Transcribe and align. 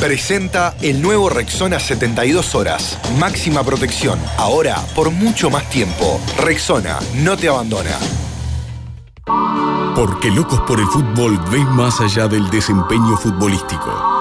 presenta 0.00 0.74
el 0.82 1.00
nuevo 1.02 1.28
Rexona 1.28 1.78
72 1.78 2.54
horas. 2.54 2.98
Máxima 3.18 3.62
protección. 3.64 4.18
Ahora 4.36 4.76
por 4.94 5.10
mucho 5.10 5.50
más 5.50 5.68
tiempo. 5.70 6.20
Rexona 6.38 6.98
no 7.14 7.36
te 7.36 7.48
abandona. 7.48 7.96
Porque 9.94 10.30
Locos 10.30 10.60
por 10.60 10.78
el 10.78 10.86
Fútbol 10.86 11.38
ve 11.50 11.64
más 11.64 12.00
allá 12.00 12.28
del 12.28 12.48
desempeño 12.50 13.16
futbolístico. 13.16 14.16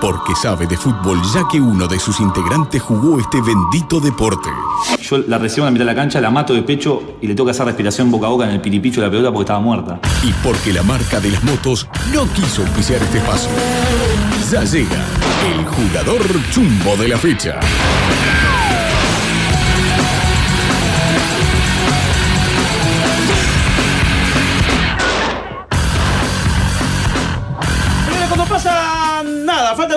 Porque 0.00 0.34
sabe 0.34 0.66
de 0.66 0.76
fútbol 0.76 1.20
ya 1.34 1.46
que 1.50 1.60
uno 1.60 1.86
de 1.86 1.98
sus 1.98 2.20
integrantes 2.20 2.80
jugó 2.80 3.18
este 3.18 3.40
bendito 3.42 4.00
deporte. 4.00 4.48
Yo 5.02 5.18
la 5.18 5.36
recibo 5.36 5.66
en 5.66 5.66
la 5.66 5.70
mitad 5.72 5.84
de 5.84 5.92
la 5.92 5.94
cancha, 5.94 6.20
la 6.20 6.30
mato 6.30 6.54
de 6.54 6.62
pecho 6.62 7.16
y 7.20 7.26
le 7.26 7.34
tengo 7.34 7.46
que 7.46 7.50
hacer 7.50 7.66
respiración 7.66 8.10
boca 8.10 8.26
a 8.26 8.30
boca 8.30 8.44
en 8.44 8.52
el 8.52 8.60
piripicho 8.60 9.00
de 9.00 9.08
la 9.08 9.10
pelota 9.10 9.30
porque 9.30 9.44
estaba 9.44 9.60
muerta. 9.60 10.00
Y 10.22 10.32
porque 10.42 10.72
la 10.72 10.82
marca 10.82 11.20
de 11.20 11.30
las 11.30 11.42
motos 11.44 11.86
no 12.12 12.26
quiso 12.32 12.62
auspiciar 12.62 13.02
este 13.02 13.18
espacio. 13.18 13.50
Ya 14.50 14.64
llega 14.64 15.06
el 15.54 15.64
jugador 15.64 16.22
chumbo 16.50 16.96
de 16.96 17.06
la 17.06 17.16
fecha. 17.16 17.60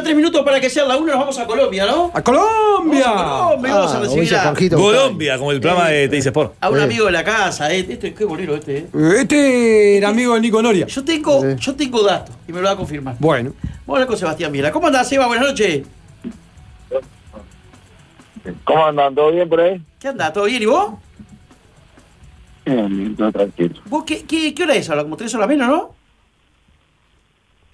Faltan 0.04 0.14
tres 0.14 0.16
minutos 0.16 0.42
para 0.44 0.60
que 0.60 0.70
sea 0.70 0.86
la 0.86 0.98
una, 0.98 1.12
nos 1.14 1.20
vamos 1.22 1.40
a 1.40 1.46
Colombia, 1.48 1.86
¿no? 1.86 2.12
¡A 2.14 2.22
Colombia! 2.22 3.06
Vamos 3.06 3.22
a 3.22 3.46
Colombia, 3.48 3.74
vamos 3.76 3.94
a 3.94 3.98
Ah, 3.98 4.02
recibir 4.02 4.36
a. 4.36 4.54
Colombia, 4.78 5.38
como 5.38 5.52
el 5.52 5.62
programa 5.62 5.90
de 5.90 6.08
Te 6.10 6.16
dice 6.18 6.30
Sport. 6.30 6.54
a 6.60 6.70
un 6.70 6.80
amigo 6.80 7.06
de 7.06 7.12
la 7.12 7.24
casa. 7.24 7.74
eh. 7.74 7.86
Este, 7.90 8.14
qué 8.14 8.26
bolero 8.26 8.56
este, 8.56 8.78
eh. 8.80 8.88
Este 9.18 9.98
era 9.98 10.10
amigo 10.10 10.34
de 10.36 10.42
Nico 10.42 10.62
Noria. 10.62 10.86
Yo 10.88 11.04
tengo, 11.04 11.56
yo 11.56 11.76
tengo 11.76 12.04
datos 12.04 12.36
y 12.48 12.52
me 12.52 12.60
lo 12.62 12.66
va 12.68 12.72
a 12.74 12.78
confirmar. 12.78 13.16
Bueno. 13.20 13.54
Vamos 13.62 13.88
a 13.88 13.92
hablar 13.92 14.08
con 14.08 14.18
Sebastián 14.18 14.52
Viera. 14.52 14.72
¿Cómo 14.72 14.88
andás, 14.88 15.08
Seba? 15.10 15.28
Buenas 15.28 15.48
noches. 15.48 15.84
¿Cómo 18.66 18.86
andan? 18.86 19.16
¿Todo 19.16 19.32
bien 19.32 19.48
por 19.48 19.62
ahí? 19.62 19.82
¿Qué 20.00 20.10
andás? 20.10 20.34
¿Todo 20.34 20.46
bien? 20.46 20.62
¿Y 20.62 20.66
vos? 20.66 20.94
Bien, 22.66 23.16
todo 23.16 23.32
tranquilo. 23.32 23.76
¿Vos 23.86 24.04
qué, 24.06 24.24
qué, 24.24 24.54
qué 24.54 24.64
hora 24.64 24.76
es 24.76 24.90
ahora? 24.90 25.04
¿Como 25.04 25.16
tres 25.18 25.34
horas 25.36 25.48
menos, 25.48 25.68
no? 25.68 25.96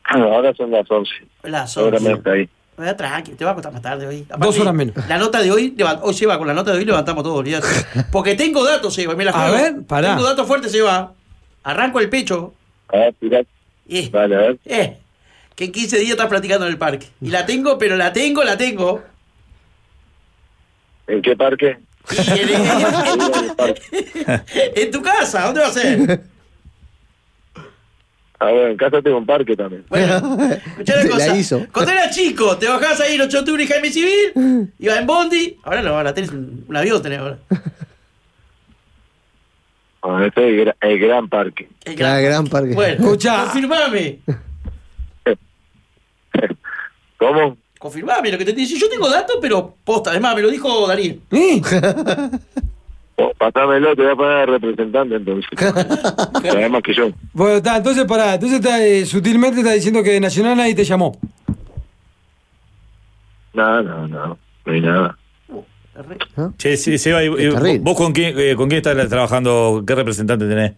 Ahora 0.33 0.53
son 0.55 0.71
las 0.71 0.89
11. 0.89 1.11
Las 1.43 1.73
Seguramente 1.73 2.29
ahí. 2.31 2.49
Eh, 2.81 2.93
tranqui, 2.93 3.31
te 3.33 3.43
va 3.43 3.51
a 3.51 3.53
costar 3.55 3.73
más 3.73 3.81
tarde 3.81 4.07
hoy. 4.07 4.25
Dos 4.37 4.57
horas 4.57 4.73
menos. 4.73 4.95
La 5.09 5.17
nota 5.17 5.41
de 5.41 5.51
hoy, 5.51 5.75
hoy 6.01 6.13
Seba, 6.13 6.37
con 6.37 6.47
la 6.47 6.53
nota 6.53 6.71
de 6.71 6.77
hoy 6.77 6.85
levantamos 6.85 7.23
todo, 7.23 7.35
olvídate. 7.35 7.67
Porque 8.11 8.35
tengo 8.35 8.63
datos, 8.63 8.93
Seba, 8.93 9.15
me 9.15 9.25
la 9.25 9.31
A 9.31 9.51
ver, 9.51 9.83
pará. 9.85 10.15
Tengo 10.15 10.23
datos 10.27 10.47
fuertes, 10.47 10.71
Seba. 10.71 11.11
Arranco 11.63 11.99
el 11.99 12.09
pecho. 12.09 12.53
A 12.87 12.97
ver, 12.97 13.13
tirá. 13.19 13.41
Eh, 13.89 14.09
Dale, 14.11 14.35
a 14.35 14.39
ver. 14.39 14.57
eh, 14.65 14.97
que 15.55 15.65
en 15.65 15.71
15 15.73 15.97
días 15.99 16.11
estás 16.11 16.27
practicando 16.27 16.65
en 16.65 16.71
el 16.71 16.77
parque. 16.77 17.07
Y 17.19 17.29
la 17.31 17.45
tengo, 17.45 17.77
pero 17.77 17.97
la 17.97 18.13
tengo, 18.13 18.43
la 18.45 18.57
tengo. 18.57 19.03
¿En 21.07 21.21
qué 21.21 21.35
parque? 21.35 21.79
Y 22.11 22.39
en, 22.39 22.49
en- 23.57 23.75
en 24.75 24.91
tu 24.91 25.01
casa, 25.01 25.45
¿dónde 25.47 25.59
va 25.61 25.67
a 25.67 25.71
ser? 25.71 26.21
A 28.41 28.45
ver, 28.45 28.71
en 28.71 28.77
casa 28.77 29.01
tengo 29.01 29.17
un 29.17 29.25
parque 29.25 29.55
también. 29.55 29.83
Bueno, 29.89 30.15
escuchá 30.65 30.93
una 30.95 31.03
La 31.03 31.09
cosa. 31.09 31.37
hizo. 31.37 31.67
Cuando 31.73 31.91
era 31.91 32.09
chico, 32.09 32.57
te 32.57 32.67
bajabas 32.67 33.01
ahí 33.01 33.15
en 33.15 33.21
8 33.21 33.29
de 33.31 33.39
octubre 33.39 33.63
y 33.63 33.67
Jaime 33.67 33.89
Civil, 33.91 34.71
ibas 34.79 34.97
en 34.99 35.05
Bondi. 35.07 35.57
Ahora 35.63 35.81
no, 35.81 35.89
ahora 35.97 36.13
tenés 36.13 36.31
un, 36.31 36.63
un 36.67 36.75
avión, 36.77 37.01
tenés 37.01 37.19
ahora. 37.19 37.37
Ah, 40.01 40.23
este 40.25 40.41
es 40.47 40.53
el, 40.59 40.65
gra- 40.67 40.75
el 40.79 40.99
gran 40.99 41.27
parque. 41.27 41.67
El 41.83 42.01
Ah, 42.05 42.19
gran 42.21 42.47
parque. 42.47 42.73
Bueno, 42.73 43.03
Escuchá. 43.03 43.41
confirmame. 43.43 44.19
¿Cómo? 47.17 47.57
Confirmame 47.77 48.31
lo 48.31 48.37
que 48.37 48.45
te 48.45 48.53
dice. 48.53 48.77
Yo 48.77 48.89
tengo 48.89 49.09
datos, 49.09 49.37
pero 49.41 49.75
posta. 49.83 50.11
Además, 50.11 50.35
me 50.35 50.41
lo 50.41 50.49
dijo 50.49 50.87
Daniel. 50.87 51.21
¿Eh? 51.31 51.61
Oh, 53.21 53.33
pasámelo, 53.37 53.93
te 53.97 54.03
voy 54.03 54.11
a 54.11 54.15
poner 54.15 54.49
representante 54.49 55.15
entonces. 55.15 55.49
Además 56.49 56.81
que 56.83 56.93
yo. 56.93 57.09
Bueno, 57.33 57.57
está, 57.57 57.75
entonces 57.75 58.05
pará. 58.05 58.35
Entonces 58.35 58.59
está, 58.59 58.85
eh, 58.85 59.05
sutilmente 59.05 59.59
está 59.59 59.73
diciendo 59.73 60.01
que 60.01 60.11
de 60.11 60.21
Nacional 60.21 60.55
nadie 60.55 60.73
te 60.73 60.85
llamó. 60.85 61.19
No, 63.53 63.83
no, 63.83 64.07
no. 64.07 64.37
No 64.65 64.73
hay 64.73 64.79
nada. 64.79 65.17
Che, 66.57 66.77
sí, 66.77 66.97
Seba, 66.97 67.21
y-. 67.21 67.79
¿vos 67.79 67.97
con 67.97 68.13
quién, 68.13 68.33
eh, 68.39 68.55
con 68.55 68.69
quién 68.69 68.77
estás 68.77 69.09
trabajando? 69.09 69.83
¿Qué 69.85 69.95
representante 69.95 70.47
tenés? 70.47 70.73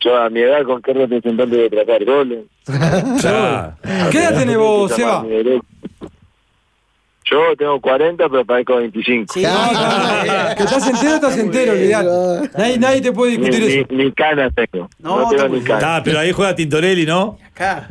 Yo 0.00 0.16
a 0.16 0.30
mi 0.30 0.40
edad, 0.40 0.64
¿con 0.64 0.80
qué 0.80 0.94
representante 0.94 1.54
de 1.54 1.68
tratar 1.68 2.04
goles? 2.06 2.44
Ya. 3.22 3.76
¿Qué 4.10 4.18
edad 4.18 4.38
tenés 4.38 4.56
vos, 4.56 4.90
Seba? 4.92 5.22
Yo 7.30 7.56
tengo 7.58 7.80
40, 7.80 8.28
pero 8.28 8.44
parezco 8.44 8.76
25. 8.76 9.32
Sí, 9.34 9.42
No, 9.42 9.72
no, 9.72 9.72
no. 9.72 10.54
Que 10.56 10.62
estás 10.62 10.88
entero, 10.88 11.14
estás 11.16 11.36
entero, 11.38 11.72
olvidate. 11.72 12.50
Nadie, 12.58 12.78
nadie 12.78 13.00
te 13.02 13.12
puede 13.12 13.32
Ni, 13.36 13.44
discutir 13.44 13.78
eso. 13.80 13.86
ni, 13.90 14.04
ni 14.04 14.12
canas 14.12 14.52
tengo. 14.54 14.88
No, 14.98 15.20
No, 15.22 15.28
tengo 15.28 15.48
ni 15.48 15.60
canas. 15.60 15.84
Ah, 15.84 16.00
pero 16.04 16.18
ahí 16.20 16.32
juega 16.32 16.54
Tintorelli, 16.54 17.04
¿no? 17.06 17.38
Acá. 17.52 17.88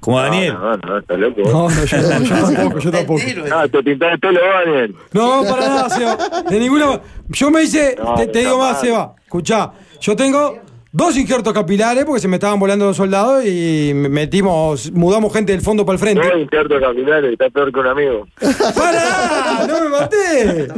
Como 0.00 0.20
Daniel. 0.20 0.52
No, 0.52 0.76
no, 0.76 0.86
no, 0.86 0.98
está 0.98 1.16
loco. 1.16 1.40
No, 1.46 1.68
no, 1.70 1.84
yo, 1.84 1.96
no, 1.96 2.18
yo 2.20 2.34
tampoco, 2.52 2.78
yo 2.78 2.90
tampoco. 2.90 3.20
No, 3.48 3.68
te 3.70 3.82
pintás 3.82 4.12
el 4.12 4.20
pelo, 4.20 4.40
Daniel. 4.64 4.94
No, 5.12 5.42
para 5.48 5.66
nada, 5.68 5.88
Seba. 5.88 6.16
De 6.50 6.60
ninguna 6.60 7.00
Yo 7.30 7.50
me 7.50 7.62
hice, 7.62 7.96
No, 7.98 8.14
te, 8.16 8.26
te 8.26 8.40
digo 8.40 8.58
más. 8.58 8.80
Seba. 8.80 9.14
Escuchá, 9.24 9.72
yo 10.00 10.14
tengo 10.14 10.58
dos 10.94 11.16
injertos 11.16 11.52
capilares 11.52 12.04
porque 12.04 12.20
se 12.20 12.28
me 12.28 12.36
estaban 12.36 12.60
volando 12.60 12.84
los 12.86 12.96
soldados 12.96 13.44
y 13.44 13.90
metimos, 13.94 14.92
mudamos 14.92 15.32
gente 15.32 15.50
del 15.50 15.60
fondo 15.60 15.84
para 15.84 15.94
el 15.94 15.98
frente. 15.98 16.38
injerto 16.38 16.78
capilares, 16.78 17.32
está 17.32 17.50
peor 17.50 17.72
que 17.72 17.80
un 17.80 17.86
amigo. 17.88 18.28
¡Para! 18.76 19.66
¡No 19.66 19.80
me 19.80 19.88
maté! 19.88 20.68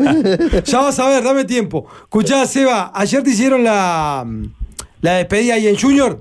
Ya 0.65 0.81
vas 0.81 0.99
a 0.99 1.09
ver, 1.11 1.23
dame 1.23 1.45
tiempo. 1.45 1.87
Escuchá, 2.05 2.47
Seba, 2.47 2.91
ayer 2.95 3.23
te 3.23 3.29
hicieron 3.29 3.63
la, 3.63 4.27
la 5.03 5.13
despedida 5.17 5.55
ahí 5.55 5.69
en 5.69 5.79
Junior. 5.79 6.19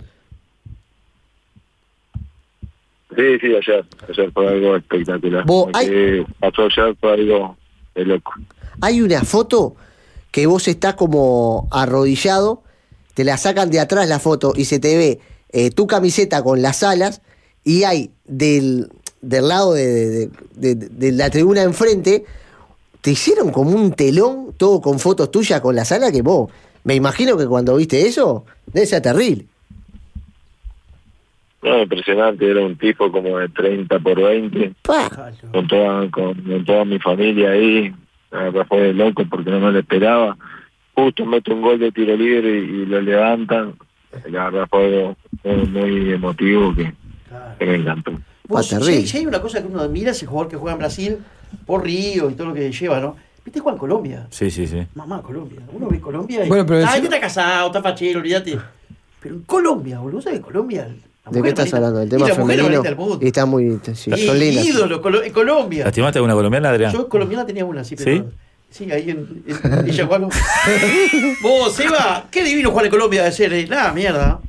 Sí, 3.16 3.40
sí, 3.40 3.48
ayer. 3.48 3.86
Ayer 4.10 4.32
fue 4.34 4.46
algo 4.46 4.76
espectacular. 4.76 5.46
Que 5.46 6.26
pasó 6.42 6.64
ayer 6.64 6.98
fue 7.00 7.14
algo 7.14 7.56
de 7.96 8.04
loco. 8.04 8.34
Hay 8.82 9.02
una 9.02 9.22
foto 9.22 9.78
que 10.32 10.48
vos 10.48 10.68
estás 10.68 10.96
como 10.96 11.70
arrodillado, 11.72 12.62
te 13.16 13.24
la 13.24 13.38
sacan 13.38 13.72
de 13.72 13.80
atrás 13.80 14.08
la 14.08 14.20
foto 14.20 14.54
y 14.56 14.66
se 14.66 14.78
te 14.80 14.96
ve 14.96 15.20
eh, 15.52 15.72
tu 15.72 15.88
camiseta 15.88 16.44
con 16.44 16.62
las 16.62 16.84
alas 16.84 17.22
y 17.64 17.84
hay 17.84 18.12
del, 18.26 18.90
del 19.22 19.48
lado 19.48 19.74
de, 19.74 19.96
de- 19.96 20.30
de- 20.56 20.76
de- 20.76 20.90
de 20.90 21.12
la 21.14 21.30
tribuna 21.32 21.64
enfrente, 21.64 22.24
te 23.02 23.12
hicieron 23.12 23.52
como 23.52 23.72
un 23.72 23.94
telón, 23.94 24.54
todo 24.58 24.82
con 24.82 25.00
fotos 25.00 25.32
tuyas 25.32 25.62
con 25.62 25.76
las 25.76 25.92
alas 25.92 26.12
que 26.12 26.22
vos, 26.22 26.52
me 26.84 26.94
imagino 26.94 27.36
que 27.38 27.48
cuando 27.48 27.76
viste 27.78 28.06
eso, 28.08 28.46
debe 28.72 28.86
ser 28.86 29.02
terrible. 29.02 29.46
No, 31.64 31.82
impresionante, 31.82 32.50
era 32.50 32.64
un 32.64 32.78
tipo 32.78 33.12
como 33.12 33.40
de 33.40 33.50
30 33.50 33.98
por 34.00 34.22
20, 34.22 34.74
Pa. 34.84 35.10
con 35.52 35.68
toda, 35.68 36.12
con, 36.12 36.36
con 36.36 36.64
toda 36.66 36.86
mi 36.86 37.00
familia 37.00 37.52
ahí. 37.52 37.92
Fue 38.68 38.82
de 38.82 38.94
loco 38.94 39.24
porque 39.30 39.50
no 39.50 39.60
me 39.60 39.72
lo 39.72 39.80
esperaba. 39.80 40.38
Justo 40.96 41.26
mete 41.26 41.52
un 41.52 41.62
gol 41.62 41.80
de 41.80 41.92
tiro 41.92 42.16
libre 42.16 42.50
y, 42.60 42.64
y 42.64 42.86
lo 42.86 43.02
levantan. 43.02 43.76
La 44.30 44.50
verdad 44.50 44.68
fue 44.70 44.86
algo 44.86 45.16
muy, 45.68 46.14
emotivo 46.14 46.74
que, 46.74 46.94
que 47.60 47.66
me 47.66 47.76
encantó. 47.76 48.12
Vos, 48.48 48.68
si, 48.68 49.08
si 49.08 49.18
hay 49.18 49.26
una 49.26 49.42
cosa 49.42 49.62
que 49.62 49.68
uno 49.68 49.82
admira, 49.82 50.12
ese 50.12 50.26
jugador 50.26 50.50
que 50.50 50.56
juega 50.56 50.74
en 50.74 50.80
Brasil, 50.80 51.18
por 51.66 51.84
Río 51.84 52.30
y 52.30 52.34
todo 52.36 52.48
lo 52.48 52.54
que 52.54 52.72
lleva, 52.72 53.00
¿no? 53.00 53.16
¿Viste 53.44 53.60
Juan 53.60 53.78
Colombia? 53.78 54.28
Sí, 54.30 54.50
sí, 54.50 54.66
sí. 54.68 54.88
Mamá, 54.96 55.22
Colombia. 55.22 55.60
Uno 55.74 55.88
ve 55.90 56.00
Colombia 56.00 56.46
y. 56.46 56.48
Bueno, 56.48 56.66
pero 56.66 56.80
está 56.80 57.20
casado, 57.20 57.68
está 57.68 57.82
fachero, 57.82 58.20
olvídate. 58.20 58.58
Pero 59.20 59.36
en 59.36 59.42
Colombia, 59.42 60.00
boludo, 60.00 60.22
¿sabes 60.22 60.40
Colombia? 60.40 60.88
la 60.88 61.32
¿De 61.32 61.40
mujer 61.40 61.44
qué 61.44 61.50
estás 61.62 61.74
hablando? 61.74 62.00
¿Del 62.00 62.08
y 62.08 62.12
tema 62.12 62.28
la 62.28 62.36
mujer 62.36 62.58
femenino? 62.60 63.18
Y 63.22 63.26
está 63.28 63.46
muy... 63.46 63.80
sí, 63.94 64.12
Y 64.16 64.26
son 64.26 64.40
lindas. 64.40 64.66
ídolo 64.66 65.02
Colo- 65.02 65.24
en 65.24 65.34
Colombia. 65.34 65.86
¿Lastimaste 65.86 66.20
alguna 66.20 66.36
colombiana, 66.36 66.70
Adrián? 66.70 66.94
Yo 66.94 67.10
colombiana 67.10 67.46
tenía 67.46 67.66
una, 67.66 67.84
sí, 67.84 67.96
pero. 67.96 68.12
¿Sí? 68.12 68.24
Sí, 68.76 68.92
ahí 68.92 69.10
en, 69.10 69.42
en 69.48 69.86
Villa 69.86 70.06
Juan. 70.06 70.28
Vos, 71.42 71.74
Seba, 71.74 72.26
qué 72.30 72.44
divino 72.44 72.72
jugar 72.72 72.86
en 72.88 72.92
Colombia 72.92 73.24
de 73.24 73.32
ser, 73.32 73.54
eh. 73.54 73.66
Nada, 73.70 73.94
mierda. 73.94 74.42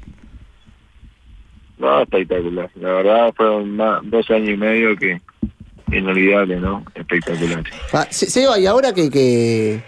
No, 1.79 2.03
espectacular. 2.03 2.69
La 2.75 2.89
verdad 2.89 3.33
fueron 3.37 3.77
más, 3.77 4.01
dos 4.05 4.29
años 4.31 4.49
y 4.51 4.57
medio 4.57 4.97
que 4.97 5.21
inolvidable, 5.93 6.57
¿no? 6.57 6.85
Espectacular. 6.95 7.63
Ah, 7.93 8.07
Se- 8.11 8.29
Seba, 8.29 8.59
y 8.59 8.67
ahora 8.67 8.93
que, 8.93 9.11
que- 9.11 9.81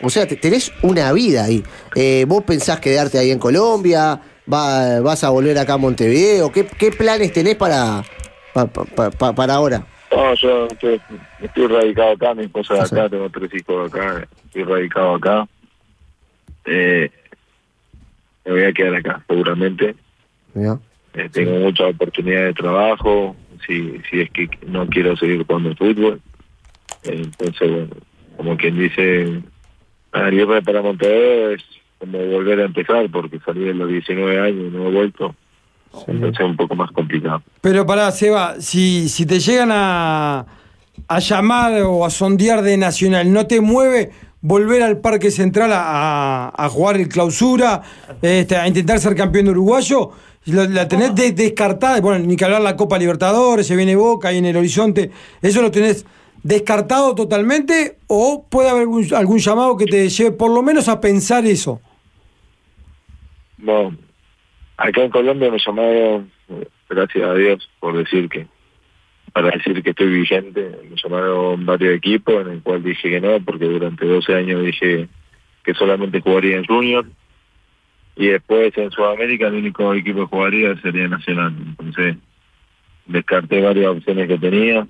o 0.00 0.08
sea, 0.08 0.26
te- 0.26 0.36
tenés 0.36 0.72
una 0.82 1.12
vida 1.12 1.44
ahí. 1.44 1.62
Eh, 1.94 2.24
¿Vos 2.26 2.44
pensás 2.44 2.80
quedarte 2.80 3.18
ahí 3.18 3.30
en 3.30 3.38
Colombia? 3.38 4.18
Va- 4.50 5.00
¿Vas 5.00 5.22
a 5.22 5.28
volver 5.28 5.58
acá 5.58 5.74
a 5.74 5.78
Montevideo? 5.78 6.50
¿Qué, 6.50 6.64
qué 6.66 6.90
planes 6.92 7.30
tenés 7.32 7.56
para, 7.56 8.02
pa- 8.54 8.66
pa- 8.66 9.10
pa- 9.10 9.34
para 9.34 9.54
ahora? 9.54 9.86
No, 10.14 10.34
yo 10.34 10.66
estoy, 10.66 11.00
estoy 11.40 11.66
radicado 11.66 12.12
acá, 12.12 12.34
mi 12.34 12.44
esposa 12.44 12.74
de 12.74 12.80
acá, 12.80 13.08
tengo 13.08 13.30
tres 13.30 13.54
hijos 13.54 13.92
acá, 13.92 14.26
estoy 14.44 14.64
radicado 14.64 15.14
acá. 15.14 15.48
Eh, 16.64 17.10
me 18.44 18.52
voy 18.52 18.64
a 18.64 18.72
quedar 18.72 18.94
acá, 18.96 19.24
seguramente. 19.26 19.94
Eh, 21.14 21.28
tengo 21.30 21.58
muchas 21.58 21.94
oportunidades 21.94 22.54
de 22.54 22.62
trabajo, 22.62 23.36
si, 23.66 24.00
si 24.10 24.20
es 24.20 24.30
que 24.30 24.48
no 24.66 24.86
quiero 24.88 25.16
seguir 25.16 25.44
jugando 25.46 25.74
fútbol. 25.76 26.20
Entonces, 27.04 27.70
bueno, 27.70 27.88
como 28.36 28.56
quien 28.56 28.78
dice, 28.78 29.42
irme 30.32 30.62
para 30.62 30.82
Montevideo 30.82 31.50
es 31.52 31.64
como 31.98 32.18
volver 32.18 32.60
a 32.60 32.64
empezar 32.64 33.08
porque 33.10 33.38
salí 33.40 33.64
de 33.64 33.74
los 33.74 33.88
19 33.88 34.40
años 34.40 34.72
y 34.72 34.76
no 34.76 34.88
he 34.88 34.92
vuelto. 34.92 35.34
Entonces 36.06 36.40
es 36.40 36.46
un 36.46 36.56
poco 36.56 36.74
más 36.74 36.90
complicado. 36.92 37.42
Pero 37.60 37.86
para 37.86 38.10
Seba, 38.10 38.56
si, 38.60 39.08
si 39.08 39.26
te 39.26 39.38
llegan 39.40 39.70
a, 39.72 40.46
a 41.08 41.18
llamar 41.18 41.82
o 41.82 42.04
a 42.04 42.10
sondear 42.10 42.62
de 42.62 42.76
Nacional, 42.76 43.32
¿no 43.32 43.46
te 43.46 43.60
mueve 43.60 44.10
volver 44.40 44.82
al 44.82 44.98
Parque 44.98 45.30
Central 45.30 45.70
a, 45.72 46.52
a 46.56 46.68
jugar 46.68 46.96
el 46.96 47.08
clausura, 47.08 47.82
este, 48.20 48.56
a 48.56 48.66
intentar 48.66 48.98
ser 48.98 49.14
campeón 49.14 49.48
uruguayo? 49.48 50.10
La, 50.46 50.64
la 50.64 50.88
tenés 50.88 51.14
de- 51.14 51.30
descartada, 51.32 52.00
bueno, 52.00 52.26
ni 52.26 52.34
que 52.34 52.44
hablar 52.44 52.62
la 52.62 52.74
Copa 52.76 52.98
Libertadores, 52.98 53.64
se 53.66 53.76
viene 53.76 53.94
Boca 53.94 54.28
ahí 54.28 54.38
en 54.38 54.46
el 54.46 54.56
horizonte, 54.56 55.12
¿eso 55.40 55.62
lo 55.62 55.70
tenés 55.70 56.04
descartado 56.42 57.14
totalmente 57.14 57.98
o 58.08 58.44
puede 58.48 58.68
haber 58.68 58.82
algún, 58.82 59.06
algún 59.14 59.38
llamado 59.38 59.76
que 59.76 59.86
te 59.86 60.08
lleve 60.08 60.32
por 60.32 60.50
lo 60.50 60.60
menos 60.60 60.88
a 60.88 61.00
pensar 61.00 61.46
eso? 61.46 61.80
Bueno, 63.58 63.96
acá 64.82 65.02
en 65.02 65.10
Colombia 65.10 65.50
me 65.50 65.58
llamaron, 65.58 66.30
gracias 66.88 67.24
a 67.24 67.34
Dios, 67.34 67.70
por 67.80 67.96
decir 67.96 68.28
que, 68.28 68.46
para 69.32 69.50
decir 69.50 69.82
que 69.82 69.90
estoy 69.90 70.08
vigente, 70.08 70.78
me 70.90 70.96
llamaron 70.96 71.64
varios 71.64 71.94
equipos 71.94 72.46
en 72.46 72.52
el 72.54 72.62
cual 72.62 72.82
dije 72.82 73.10
que 73.10 73.20
no, 73.20 73.40
porque 73.40 73.66
durante 73.66 74.04
12 74.04 74.34
años 74.34 74.64
dije 74.64 75.08
que 75.64 75.74
solamente 75.74 76.20
jugaría 76.20 76.56
en 76.56 76.66
Junior, 76.66 77.06
y 78.16 78.26
después 78.26 78.76
en 78.76 78.90
Sudamérica 78.90 79.46
el 79.46 79.54
único 79.54 79.94
equipo 79.94 80.20
que 80.20 80.36
jugaría 80.36 80.76
sería 80.82 81.08
Nacional. 81.08 81.54
Entonces 81.58 82.16
descarté 83.06 83.62
varias 83.62 83.86
opciones 83.86 84.28
que 84.28 84.38
tenía. 84.38 84.86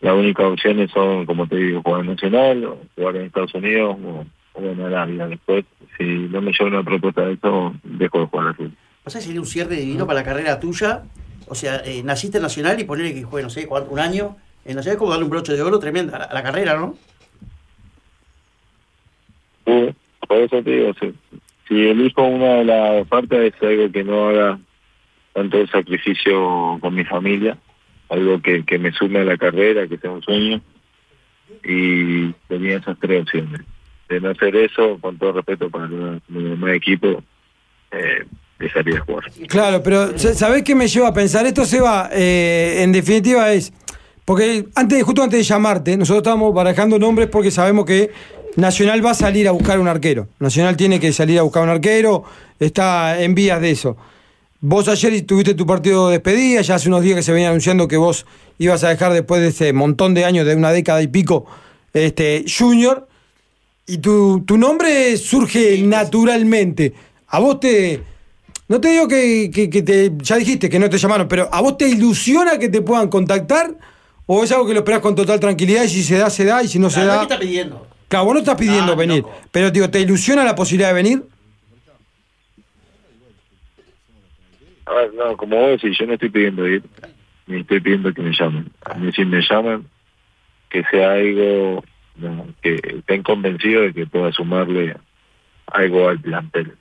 Las 0.00 0.14
únicas 0.14 0.46
opciones 0.46 0.90
son, 0.90 1.26
como 1.26 1.46
te 1.46 1.56
digo, 1.56 1.82
jugar 1.82 2.00
en 2.00 2.08
Nacional, 2.08 2.64
o 2.64 2.78
jugar 2.96 3.16
en 3.16 3.26
Estados 3.26 3.54
Unidos 3.54 3.96
o, 4.02 4.60
en 4.60 4.80
Arabia. 4.80 5.28
Después, 5.28 5.64
si 5.96 6.04
no 6.04 6.40
me 6.40 6.52
lleva 6.52 6.70
una 6.70 6.82
propuesta 6.82 7.24
de 7.26 7.34
eso, 7.34 7.74
dejo 7.84 8.20
de 8.20 8.26
jugar 8.26 8.48
así. 8.48 8.72
¿Pasa 9.04 9.18
que 9.18 9.26
sería 9.26 9.40
un 9.40 9.46
cierre 9.46 9.76
divino 9.76 10.06
para 10.06 10.20
la 10.20 10.24
carrera 10.24 10.58
tuya? 10.58 11.02
O 11.46 11.54
sea, 11.54 11.82
eh, 11.84 12.02
naciste 12.02 12.38
en 12.38 12.42
Nacional 12.42 12.80
y 12.80 12.84
ponerle 12.84 13.14
que 13.14 13.22
juegue, 13.22 13.44
no 13.44 13.50
sé, 13.50 13.66
cuánto, 13.66 13.90
un 13.90 13.98
año 13.98 14.36
en 14.64 14.76
Nacional 14.76 14.94
es 14.94 14.98
como 14.98 15.10
darle 15.10 15.24
un 15.24 15.30
broche 15.30 15.52
de 15.52 15.62
oro 15.62 15.78
tremenda 15.78 16.16
a 16.16 16.20
la, 16.20 16.24
a 16.24 16.34
la 16.34 16.42
carrera, 16.42 16.76
¿no? 16.78 16.96
Sí, 19.66 19.94
por 20.26 20.38
eso 20.38 20.62
te 20.62 20.70
digo, 20.70 20.94
si, 20.98 21.14
si 21.68 21.88
elijo 21.88 22.22
una 22.22 22.54
de 22.54 22.64
las 22.64 23.02
ofertas 23.02 23.40
es 23.40 23.62
algo 23.62 23.92
que 23.92 24.04
no 24.04 24.28
haga 24.28 24.58
tanto 25.34 25.58
el 25.58 25.70
sacrificio 25.70 26.78
con 26.80 26.94
mi 26.94 27.04
familia, 27.04 27.58
algo 28.08 28.40
que, 28.40 28.64
que 28.64 28.78
me 28.78 28.92
sume 28.92 29.18
a 29.18 29.24
la 29.24 29.36
carrera, 29.36 29.86
que 29.86 29.98
sea 29.98 30.10
un 30.10 30.22
sueño, 30.22 30.62
y 31.62 32.32
tenía 32.48 32.78
esas 32.78 32.98
tres 32.98 33.22
opciones. 33.22 33.60
De 34.08 34.20
no 34.20 34.30
hacer 34.30 34.54
eso, 34.56 34.98
con 35.00 35.18
todo 35.18 35.32
respeto 35.32 35.68
para 35.70 35.88
demás 35.88 36.70
equipos, 36.70 37.22
eh, 37.90 38.24
de 38.58 38.98
jugar. 39.00 39.24
Claro, 39.48 39.82
pero 39.82 40.18
sa- 40.18 40.34
¿sabés 40.34 40.62
qué 40.62 40.74
me 40.74 40.88
lleva 40.88 41.08
a 41.08 41.12
pensar? 41.14 41.46
Esto, 41.46 41.64
Seba, 41.64 42.08
eh, 42.12 42.80
en 42.82 42.92
definitiva 42.92 43.52
es. 43.52 43.72
Porque 44.24 44.66
antes, 44.74 45.02
justo 45.02 45.22
antes 45.22 45.38
de 45.38 45.44
llamarte, 45.44 45.96
nosotros 45.96 46.22
estábamos 46.22 46.54
barajando 46.54 46.98
nombres 46.98 47.28
porque 47.28 47.50
sabemos 47.50 47.84
que 47.84 48.10
Nacional 48.56 49.04
va 49.04 49.10
a 49.10 49.14
salir 49.14 49.48
a 49.48 49.50
buscar 49.50 49.78
un 49.80 49.88
arquero. 49.88 50.28
Nacional 50.38 50.76
tiene 50.76 50.98
que 51.00 51.12
salir 51.12 51.38
a 51.38 51.42
buscar 51.42 51.64
un 51.64 51.68
arquero, 51.68 52.24
está 52.60 53.20
en 53.20 53.34
vías 53.34 53.60
de 53.60 53.72
eso. 53.72 53.96
Vos 54.60 54.88
ayer 54.88 55.20
tuviste 55.26 55.54
tu 55.54 55.66
partido 55.66 56.06
de 56.08 56.12
despedida, 56.14 56.62
ya 56.62 56.76
hace 56.76 56.88
unos 56.88 57.02
días 57.02 57.16
que 57.16 57.22
se 57.22 57.32
venía 57.32 57.48
anunciando 57.48 57.86
que 57.88 57.96
vos 57.98 58.24
ibas 58.58 58.82
a 58.84 58.88
dejar 58.88 59.12
después 59.12 59.42
de 59.42 59.48
ese 59.48 59.72
montón 59.74 60.14
de 60.14 60.24
años, 60.24 60.46
de 60.46 60.54
una 60.54 60.70
década 60.72 61.02
y 61.02 61.08
pico, 61.08 61.44
este, 61.92 62.44
Junior, 62.48 63.06
y 63.86 63.98
tu, 63.98 64.42
tu 64.46 64.56
nombre 64.56 65.16
surge 65.18 65.82
naturalmente. 65.82 66.94
A 67.28 67.40
vos 67.40 67.60
te, 67.60 68.00
no 68.68 68.80
te 68.80 68.88
digo 68.88 69.06
que, 69.08 69.50
que- 69.52 69.68
que 69.70 69.82
te. 69.82 70.10
Ya 70.18 70.36
dijiste 70.36 70.68
que 70.70 70.78
no 70.78 70.88
te 70.88 70.98
llamaron, 70.98 71.28
pero 71.28 71.48
¿a 71.52 71.60
vos 71.60 71.76
te 71.76 71.88
ilusiona 71.88 72.58
que 72.58 72.68
te 72.68 72.80
puedan 72.82 73.08
contactar? 73.08 73.74
¿O 74.26 74.42
es 74.42 74.50
algo 74.52 74.66
que 74.66 74.72
lo 74.72 74.78
esperás 74.80 75.00
con 75.00 75.14
total 75.14 75.38
tranquilidad 75.38 75.82
y 75.84 75.88
si 75.88 76.02
se 76.02 76.16
da, 76.16 76.30
se 76.30 76.44
da 76.46 76.62
y 76.62 76.68
si 76.68 76.78
no 76.78 76.88
se 76.88 77.04
da. 77.04 77.18
¿qué 77.18 77.22
está 77.24 77.38
pidiendo? 77.38 77.86
Claro, 78.08 78.24
vos 78.26 78.34
no 78.34 78.40
estás 78.40 78.56
pidiendo 78.56 78.92
Ah, 78.92 78.96
venir. 78.96 79.22
loco. 79.22 79.34
Pero 79.52 79.70
digo, 79.70 79.90
¿te 79.90 80.00
ilusiona 80.00 80.44
la 80.44 80.54
posibilidad 80.54 80.88
de 80.88 80.94
venir? 80.94 81.22
A 84.86 84.94
ver, 84.94 85.14
no, 85.14 85.36
como 85.36 85.56
vos 85.56 85.70
decís, 85.82 85.96
yo 85.98 86.06
no 86.06 86.14
estoy 86.14 86.28
pidiendo 86.30 86.66
ir, 86.68 86.82
ni 87.46 87.60
estoy 87.60 87.80
pidiendo 87.80 88.12
que 88.12 88.22
me 88.22 88.32
llamen. 88.32 88.70
A 88.84 88.94
mí 88.94 89.10
si 89.12 89.24
me 89.24 89.40
llaman, 89.40 89.86
que 90.70 90.82
sea 90.90 91.12
algo 91.12 91.82
no, 92.16 92.46
que 92.62 92.80
estén 92.98 93.22
convencidos 93.22 93.86
de 93.86 93.92
que 93.94 94.06
pueda 94.06 94.30
sumarle 94.32 94.96
algo 95.66 96.08
al 96.08 96.20
plantel. 96.20 96.74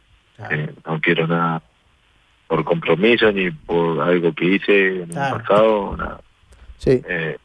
Eh, 0.50 0.70
no 0.86 1.00
quiero 1.00 1.28
nada 1.28 1.62
por 2.48 2.64
compromiso 2.64 3.32
ni 3.32 3.50
por 3.52 4.00
algo 4.02 4.34
que 4.34 4.46
hice 4.46 4.88
en 5.04 5.08
Claro. 5.10 5.36
el 5.38 5.42
pasado. 5.42 5.98
nada. 5.98 6.22
Sí, 6.78 7.02
Eh, 7.08 7.38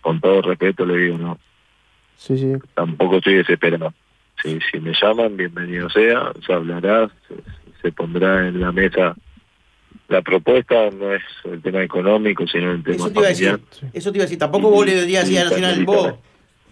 con 0.00 0.20
todo 0.20 0.42
respeto 0.42 0.84
le 0.86 0.96
digo, 0.98 1.18
no, 1.18 1.38
sí, 2.16 2.36
sí. 2.38 2.52
tampoco 2.74 3.16
estoy 3.16 3.34
desesperado. 3.36 3.92
Si, 4.42 4.58
si 4.70 4.78
me 4.80 4.92
llaman, 5.00 5.36
bienvenido 5.36 5.88
sea, 5.88 6.30
se 6.44 6.52
hablará, 6.52 7.08
se, 7.26 7.34
se 7.82 7.92
pondrá 7.92 8.46
en 8.46 8.60
la 8.60 8.70
mesa 8.70 9.16
la 10.08 10.22
propuesta, 10.22 10.90
no 10.90 11.12
es 11.14 11.22
el 11.44 11.60
tema 11.62 11.82
económico, 11.82 12.46
sino 12.46 12.70
el 12.72 12.82
tema 12.84 12.96
Eso 12.96 13.10
te 13.10 13.18
iba 13.18 13.26
a 13.26 13.30
decir. 13.30 13.48
familiar. 13.48 13.90
Eso 13.94 14.12
te 14.12 14.18
iba 14.18 14.22
a 14.22 14.26
decir. 14.26 14.38
Tampoco 14.38 14.70
vos 14.70 14.86
le 14.86 15.00
dirías 15.00 15.24
así 15.24 15.36
a 15.38 15.44
Nacional 15.44 15.84
vos. 15.84 16.14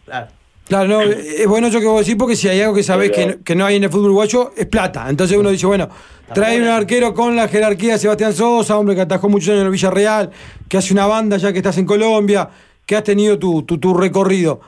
Claro. 0.05 0.29
Claro, 0.69 0.89
no, 0.89 1.03
es 1.03 1.47
bueno 1.47 1.67
eso 1.69 1.81
que 1.81 1.87
vos 1.87 2.01
decís 2.01 2.17
porque 2.19 2.37
si 2.37 2.49
hay 2.49 2.61
algo 2.61 2.75
que 2.75 2.83
sabés 2.83 3.11
que, 3.11 3.27
no- 3.27 3.35
que 3.45 3.55
no 3.55 3.67
hay 3.67 3.77
en 3.77 3.85
el 3.85 3.91
fútbol 3.91 4.07
uruguayo 4.07 4.53
es 4.57 4.67
plata. 4.67 5.07
Entonces 5.09 5.37
uno 5.37 5.51
dice, 5.51 5.67
bueno, 5.67 5.89
trae 6.33 6.61
un 6.61 6.69
arquero 6.69 7.13
con 7.15 7.37
la 7.37 7.49
jerarquía 7.49 7.93
de 7.95 7.99
Sebastián 7.99 8.33
Sosa, 8.33 8.77
hombre 8.79 8.95
que 8.95 9.03
atajó 9.03 9.29
muchos 9.29 9.51
años 9.51 9.61
en 9.61 9.67
el 9.67 9.73
Villarreal, 9.73 10.31
que 10.69 10.77
hace 10.79 10.93
una 10.93 11.07
banda 11.07 11.37
ya 11.37 11.53
que 11.53 11.59
estás 11.59 11.77
en 11.79 11.87
Colombia, 11.87 12.49
que 12.87 12.97
has 12.97 13.05
tenido 13.05 13.39
tu, 13.39 13.63
tu, 13.63 13.79
tu 13.79 13.95
recorrido. 13.95 14.61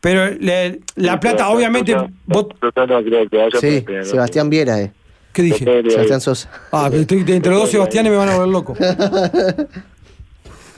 Pero 0.00 0.26
le- 0.40 0.80
la 0.96 1.12
Sí, 1.12 1.18
plata, 1.20 1.36
pero- 1.36 1.50
obviamente, 1.50 1.92
pero- 1.92 2.08
vos... 2.26 2.46
pero 2.60 2.86
no 2.86 3.02
creo 3.04 3.28
que 3.28 3.36
vaya 3.36 3.58
Sí, 3.60 3.84
Sebastián 4.10 4.50
Viera, 4.50 4.80
eh. 4.80 4.92
¿Qué 5.32 5.42
dije? 5.42 5.64
Sebastián 5.88 6.20
Sosa. 6.20 6.50
Ah, 6.72 6.88
pero 6.90 7.02
estoy- 7.02 7.20
entre 7.28 7.50
los 7.52 7.60
dos 7.60 7.70
Sebastianes 7.70 8.10
me 8.12 8.18
van 8.18 8.28
a 8.30 8.34
volver 8.36 8.48
loco. 8.48 8.74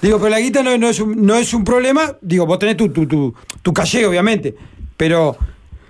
Digo, 0.05 0.19
pero 0.19 0.29
la 0.31 0.41
guita 0.41 0.63
no, 0.63 0.77
no 0.77 0.89
es, 0.91 1.01
un, 1.01 1.25
no 1.25 1.35
es 1.37 1.55
un 1.55 1.65
problema. 1.65 2.13
Digo, 2.21 2.45
vos 2.45 2.59
tenés 2.59 2.77
tu, 2.77 2.91
tu, 2.91 3.07
tu, 3.07 3.35
tu 3.63 3.73
calle, 3.73 4.05
obviamente. 4.05 4.55
Pero 4.99 5.35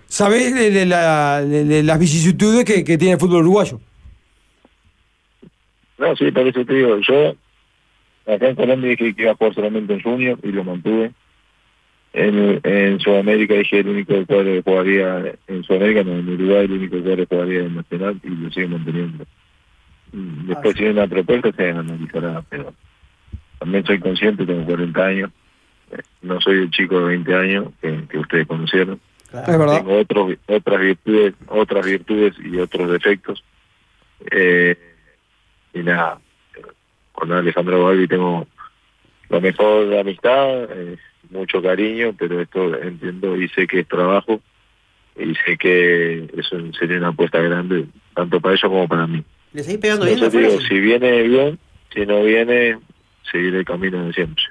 sabés 0.07 0.55
de- 0.55 0.71
de 0.71 0.87
la- 0.87 1.43
de- 1.43 1.65
de 1.65 1.83
las 1.83 1.99
vicisitudes 1.99 2.65
que, 2.65 2.85
que 2.85 2.97
tiene 2.97 3.15
el 3.15 3.19
fútbol 3.21 3.41
uruguayo. 3.43 3.81
No, 5.99 6.15
sí, 6.15 6.31
por 6.31 6.47
eso 6.47 6.65
te 6.65 6.75
digo, 6.75 6.97
yo 7.01 7.35
acá 8.33 8.49
en 8.49 8.55
Colombia 8.55 8.91
dije 8.91 9.15
que 9.17 9.23
iba 9.23 9.33
a 9.33 9.35
jugar 9.35 9.55
solamente 9.55 9.95
en 9.95 10.03
Junior 10.03 10.39
y 10.45 10.53
lo 10.53 10.63
mantuve. 10.63 11.11
En, 12.13 12.61
en 12.63 13.01
Sudamérica 13.01 13.55
dije 13.55 13.81
el 13.81 13.89
único 13.89 14.15
cuadro 14.27 14.45
que 14.45 14.63
jugaría 14.63 15.35
en 15.49 15.65
Sudamérica, 15.65 16.05
no, 16.05 16.13
en 16.13 16.29
Uruguay 16.29 16.67
el 16.67 16.73
único 16.73 17.01
cuadro 17.03 17.27
que 17.27 17.35
jugaría 17.35 17.61
en 17.63 17.75
Nacional 17.75 18.21
y 18.23 18.29
lo 18.29 18.51
sigo 18.53 18.69
manteniendo. 18.69 19.25
Mm, 20.13 20.47
Después 20.47 20.77
si 20.77 20.85
hay 20.85 20.91
una 20.91 21.09
propuesta 21.09 21.51
se 21.57 21.71
analizará, 21.71 22.45
pero 22.49 22.73
también 23.65 23.87
soy 23.87 23.99
consciente, 23.99 24.45
tengo 24.45 24.67
40 24.67 25.07
años, 25.07 25.31
eh, 25.91 26.03
no 26.21 26.39
soy 26.39 26.59
el 26.59 26.71
chico 26.71 27.01
de 27.01 27.07
20 27.07 27.35
años 27.35 27.69
que, 27.81 28.05
que 28.11 28.19
ustedes 28.19 28.47
conocieron. 28.47 29.01
claro. 29.31 29.51
Es 29.51 29.59
verdad. 29.59 29.79
Tengo 29.79 29.99
otros, 29.99 30.37
otras 30.49 30.81
virtudes, 30.81 31.35
otras 31.49 31.87
virtudes 31.87 32.35
y 32.45 32.59
otros 32.59 32.91
defectos. 32.91 33.43
Eh, 34.31 34.77
y 35.73 35.79
nada, 35.79 36.19
con 37.13 37.33
Alejandro 37.33 37.85
Balbi 37.85 38.07
tengo 38.07 38.47
lo 39.31 39.41
mejor 39.41 39.89
de 39.89 40.01
amistad, 40.01 40.65
eh, 40.71 40.99
mucho 41.31 41.63
cariño, 41.63 42.15
pero 42.19 42.43
esto 42.43 42.79
entiendo 42.79 43.35
y 43.35 43.49
sé 43.49 43.67
que 43.67 43.81
es 43.81 43.89
trabajo 43.89 44.43
y 45.17 45.35
sé 45.37 45.57
que 45.57 46.29
eso 46.37 46.59
sería 46.79 46.99
una 46.99 47.09
apuesta 47.09 47.41
grande, 47.41 47.87
tanto 48.15 48.43
para 48.43 48.57
ellos 48.57 48.71
como 48.71 48.87
para 48.87 49.07
mí. 49.07 49.25
¿Le 49.55 49.63
seguís 49.63 49.81
pegando 49.81 50.05
bien? 50.05 50.21
Digo, 50.21 50.61
si 50.61 50.79
viene 50.81 51.23
bien, 51.23 51.59
si 51.95 52.05
no 52.05 52.23
viene, 52.23 52.77
seguiré 53.31 53.59
el 53.59 53.65
camino 53.65 54.05
de 54.07 54.13
siempre. 54.13 54.45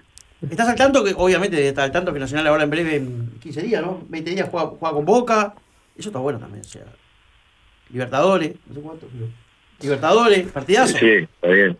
¿Estás 0.50 0.68
al 0.68 0.76
tanto 0.76 1.04
que, 1.04 1.14
obviamente, 1.16 1.68
estás 1.68 1.86
al 1.86 1.92
tanto 1.92 2.14
que 2.14 2.20
Nacional 2.20 2.48
ahora 2.48 2.64
en 2.64 2.70
breve, 2.70 2.96
en 2.98 3.40
15 3.40 3.62
días, 3.62 3.82
¿no? 3.82 4.04
20 4.10 4.32
días 4.32 4.50
juega, 4.52 4.68
juega 4.68 4.96
con 4.96 5.06
Boca. 5.06 5.54
Eso 5.98 6.10
está 6.10 6.20
bueno 6.20 6.40
también, 6.40 6.62
o 6.62 6.68
sea. 6.68 6.84
Libertadores, 7.90 8.56
no 8.68 8.76
sé 8.76 8.82
cuánto, 8.82 9.08
pero. 9.12 9.28
Libertadores, 9.82 10.52
partidazo. 10.52 10.98
Sí, 10.98 11.12
está 11.12 11.48
bien. 11.48 11.78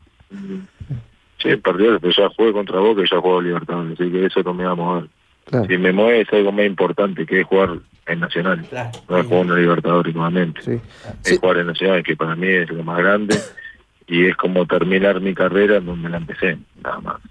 Sí, 1.40 1.50
el 1.50 1.60
partido, 1.60 2.00
pero 2.00 2.14
ya 2.14 2.30
jugué 2.36 2.54
contra 2.54 2.80
Boca 2.80 3.02
y 3.02 3.10
ya 3.10 3.20
juego 3.20 3.42
Libertadores, 3.42 4.00
así 4.00 4.12
que 4.12 4.26
eso 4.26 4.44
no 4.44 4.54
me 4.54 4.64
va 4.64 4.72
a 4.72 4.76
mover. 4.76 5.10
Claro. 5.46 5.66
Si 5.68 5.78
me 5.78 5.92
mueve 5.92 6.22
es 6.22 6.32
algo 6.32 6.54
más 6.54 6.66
importante 6.66 7.26
que 7.26 7.42
es 7.42 7.46
jugar 7.46 7.80
en 8.06 8.20
Nacional. 8.22 8.66
Claro. 8.70 8.92
No 9.10 9.18
es 9.18 9.26
jugar 9.26 9.46
en 9.48 9.56
Libertadores 9.56 10.16
nuevamente. 10.16 10.62
Sí. 10.62 10.72
Es 10.72 10.82
Sí. 11.24 11.38
jugar 11.38 11.58
en 11.58 11.68
Nacional, 11.68 12.04
que 12.04 12.16
para 12.16 12.36
mí 12.36 12.48
es 12.48 12.70
lo 12.70 12.84
más 12.84 12.98
grande 13.00 13.36
y 14.08 14.28
es 14.28 14.36
como 14.36 14.66
terminar 14.66 15.22
mi 15.22 15.34
carrera 15.34 15.80
donde 15.80 16.10
la 16.10 16.18
empecé, 16.18 16.58
nada 16.84 17.00
más. 17.00 17.22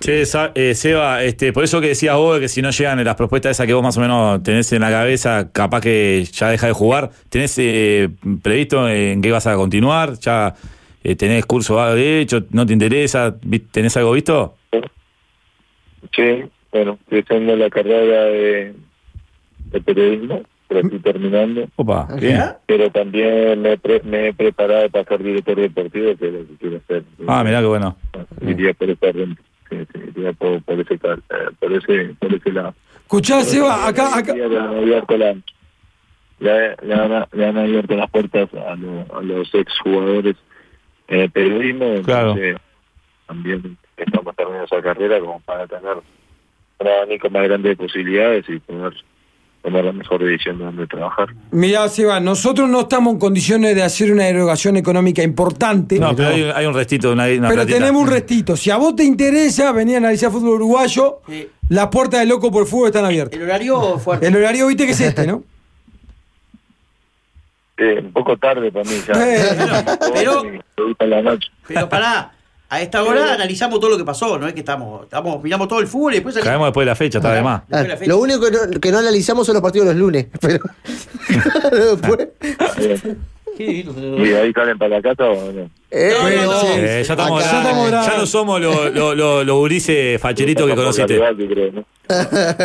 Che, 0.00 0.22
eh, 0.22 0.74
Seba, 0.74 1.22
este, 1.22 1.52
por 1.52 1.62
eso 1.62 1.78
que 1.78 1.88
decías 1.88 2.16
vos 2.16 2.40
que 2.40 2.48
si 2.48 2.62
no 2.62 2.70
llegan 2.70 3.04
las 3.04 3.16
propuestas 3.16 3.50
esas 3.50 3.66
que 3.66 3.74
vos 3.74 3.82
más 3.82 3.98
o 3.98 4.00
menos 4.00 4.42
tenés 4.42 4.72
en 4.72 4.80
la 4.80 4.90
cabeza, 4.90 5.52
capaz 5.52 5.82
que 5.82 6.24
ya 6.32 6.48
deja 6.48 6.68
de 6.68 6.72
jugar, 6.72 7.10
¿tenés 7.28 7.58
eh, 7.58 8.08
previsto 8.42 8.88
en 8.88 9.20
qué 9.20 9.30
vas 9.30 9.46
a 9.46 9.56
continuar? 9.56 10.14
¿Ya 10.18 10.54
eh, 11.04 11.16
tenés 11.16 11.44
curso 11.44 11.78
de 11.94 12.20
hecho? 12.22 12.44
¿No 12.50 12.64
te 12.64 12.72
interesa? 12.72 13.36
¿Tenés 13.70 13.94
algo 13.98 14.12
visto? 14.12 14.56
Sí, 16.16 16.44
bueno, 16.72 16.98
estoy 17.02 17.20
haciendo 17.20 17.56
la 17.56 17.68
carrera 17.68 18.24
de, 18.24 18.74
de 19.66 19.80
periodismo, 19.82 20.42
pero 20.70 20.80
estoy 20.82 21.00
terminando. 21.00 21.68
Opa, 21.74 22.06
Ah, 22.08 22.14
bien. 22.14 22.40
Pero 22.66 22.90
también 22.90 23.60
me, 23.60 23.72
he 23.72 23.76
pre- 23.78 24.02
me 24.04 24.28
he 24.28 24.32
preparado 24.32 24.88
para 24.88 25.04
ser 25.04 25.20
director 25.22 25.56
deportivo, 25.56 26.16
que 26.16 26.26
es 26.28 26.32
lo 26.32 26.38
que 26.46 26.54
quiero 26.60 26.76
hacer. 26.76 27.02
Ah, 27.26 27.42
mirá 27.42 27.58
qué 27.60 27.66
bueno. 27.66 27.96
Iría 28.40 28.72
por 28.74 28.88
esa 28.88 29.10
renta. 29.12 29.42
Sí, 29.68 29.76
sí, 29.92 30.00
iría 30.16 30.32
por, 30.32 30.62
por 30.62 30.78
ese, 30.80 30.94
eh, 30.94 30.98
por 31.58 31.72
ese, 31.72 32.14
por 32.20 32.32
ese 32.32 32.52
lado. 32.52 32.74
Escuchá, 33.02 33.42
Seba, 33.42 33.88
acá, 33.88 34.16
acá. 34.16 34.32
Le 34.32 34.44
han 34.58 34.68
abierto, 34.76 35.16
la- 35.18 35.34
le- 36.38 36.76
le 36.82 36.94
han- 36.94 37.26
le 37.32 37.46
han 37.46 37.58
abierto 37.58 37.96
las 37.96 38.08
puertas 38.10 38.48
a, 38.54 38.76
lo- 38.76 39.06
a 39.18 39.22
los 39.22 39.52
exjugadores 39.52 40.36
en 41.08 41.20
el 41.20 41.30
periodismo. 41.32 42.00
Claro. 42.04 42.30
entonces 42.36 42.56
También 43.26 43.76
estamos 43.96 44.36
terminando 44.36 44.66
esa 44.66 44.80
carrera 44.82 45.18
como 45.18 45.40
para 45.40 45.66
tener 45.66 45.96
un 46.78 46.86
abanico 46.88 47.28
más 47.30 47.42
grande 47.44 47.70
de 47.70 47.76
posibilidades 47.76 48.44
y 48.48 48.58
poder 48.60 48.94
tomar 49.62 49.84
la 49.84 49.92
mejor 49.92 50.24
decisión 50.24 50.58
de 50.58 50.64
dónde 50.64 50.86
trabajar. 50.86 51.28
Mirá, 51.50 51.88
Seba, 51.88 52.18
nosotros 52.20 52.68
no 52.68 52.80
estamos 52.80 53.12
en 53.14 53.18
condiciones 53.18 53.74
de 53.74 53.82
hacer 53.82 54.10
una 54.10 54.26
erogación 54.26 54.76
económica 54.76 55.22
importante. 55.22 55.98
No, 55.98 56.14
pero 56.16 56.30
hay, 56.30 56.42
hay 56.54 56.66
un 56.66 56.74
restito, 56.74 57.12
una, 57.12 57.24
una 57.26 57.48
Pero 57.48 57.54
platita. 57.62 57.78
tenemos 57.78 58.02
un 58.02 58.08
restito. 58.08 58.56
Si 58.56 58.70
a 58.70 58.76
vos 58.78 58.96
te 58.96 59.04
interesa 59.04 59.70
venir 59.72 59.96
a 59.96 59.98
analizar 59.98 60.30
fútbol 60.30 60.54
uruguayo, 60.56 61.20
Sí. 61.26 61.48
las 61.68 61.88
puertas 61.88 62.20
de 62.20 62.26
loco 62.26 62.50
por 62.50 62.66
fútbol 62.66 62.86
están 62.86 63.04
abiertas. 63.04 63.38
El 63.38 63.44
horario 63.44 63.98
fuerte. 63.98 64.26
El 64.26 64.36
horario, 64.36 64.66
viste 64.66 64.86
que 64.86 64.92
es 64.92 65.00
este, 65.00 65.26
¿no? 65.26 65.42
Eh, 67.82 67.98
un 67.98 68.12
poco 68.12 68.36
tarde 68.36 68.70
para 68.70 68.84
mí 68.84 68.96
ya. 69.08 69.14
Eh, 69.26 69.42
pero- 70.12 70.42
la 71.06 71.22
noche. 71.22 71.48
Pero 71.66 71.88
pará, 71.88 72.30
a 72.70 72.80
esta 72.80 73.02
hora 73.02 73.34
analizamos 73.34 73.80
todo 73.80 73.90
lo 73.90 73.98
que 73.98 74.04
pasó, 74.04 74.38
no 74.38 74.46
es 74.46 74.54
que 74.54 74.60
estamos, 74.60 75.02
estamos 75.02 75.42
miramos 75.42 75.66
todo 75.68 75.80
el 75.80 75.86
fútbol 75.88 76.12
y 76.12 76.16
después 76.16 76.34
salimos- 76.36 76.48
Caemos 76.50 76.66
después 76.68 76.84
de 76.84 76.90
la 76.90 76.94
fecha, 76.96 77.18
está 77.18 77.32
de 77.34 77.42
más. 77.42 77.68
De 77.68 77.76
Ah, 77.78 77.98
lo 78.06 78.18
único 78.18 78.40
que 78.40 78.50
no, 78.52 78.80
que 78.80 78.92
no 78.92 78.98
analizamos 78.98 79.44
son 79.46 79.54
los 79.54 79.62
partidos 79.62 79.88
los 79.88 79.96
lunes. 79.96 80.26
Pero 80.40 80.60
después. 81.96 82.28
Lo- 83.58 84.24
¿Y 84.26 84.32
ahí 84.32 84.52
salen 84.54 84.78
para 84.78 84.96
la 84.96 85.02
casa 85.02 85.24
o 85.24 85.52
no? 85.52 85.68
Eh, 85.90 86.12
No, 86.16 86.22
bueno, 86.22 86.42
no, 86.44 86.52
no. 86.52 86.60
sí. 86.60 86.66
Eh, 86.78 87.02
ya, 87.06 87.12
estamos 87.12 87.44
Acá, 87.44 87.62
ya 87.62 87.88
grandes. 87.88 88.18
no 88.18 88.26
somos 88.26 88.60
los 88.60 88.94
los- 88.94 89.16
los- 89.16 89.44
los 89.44 89.56
gurises 89.58 90.18
facheritos 90.20 90.66
que 90.66 90.74
conociste. 90.74 91.18
Creo, 91.18 91.72
¿no? 91.72 91.84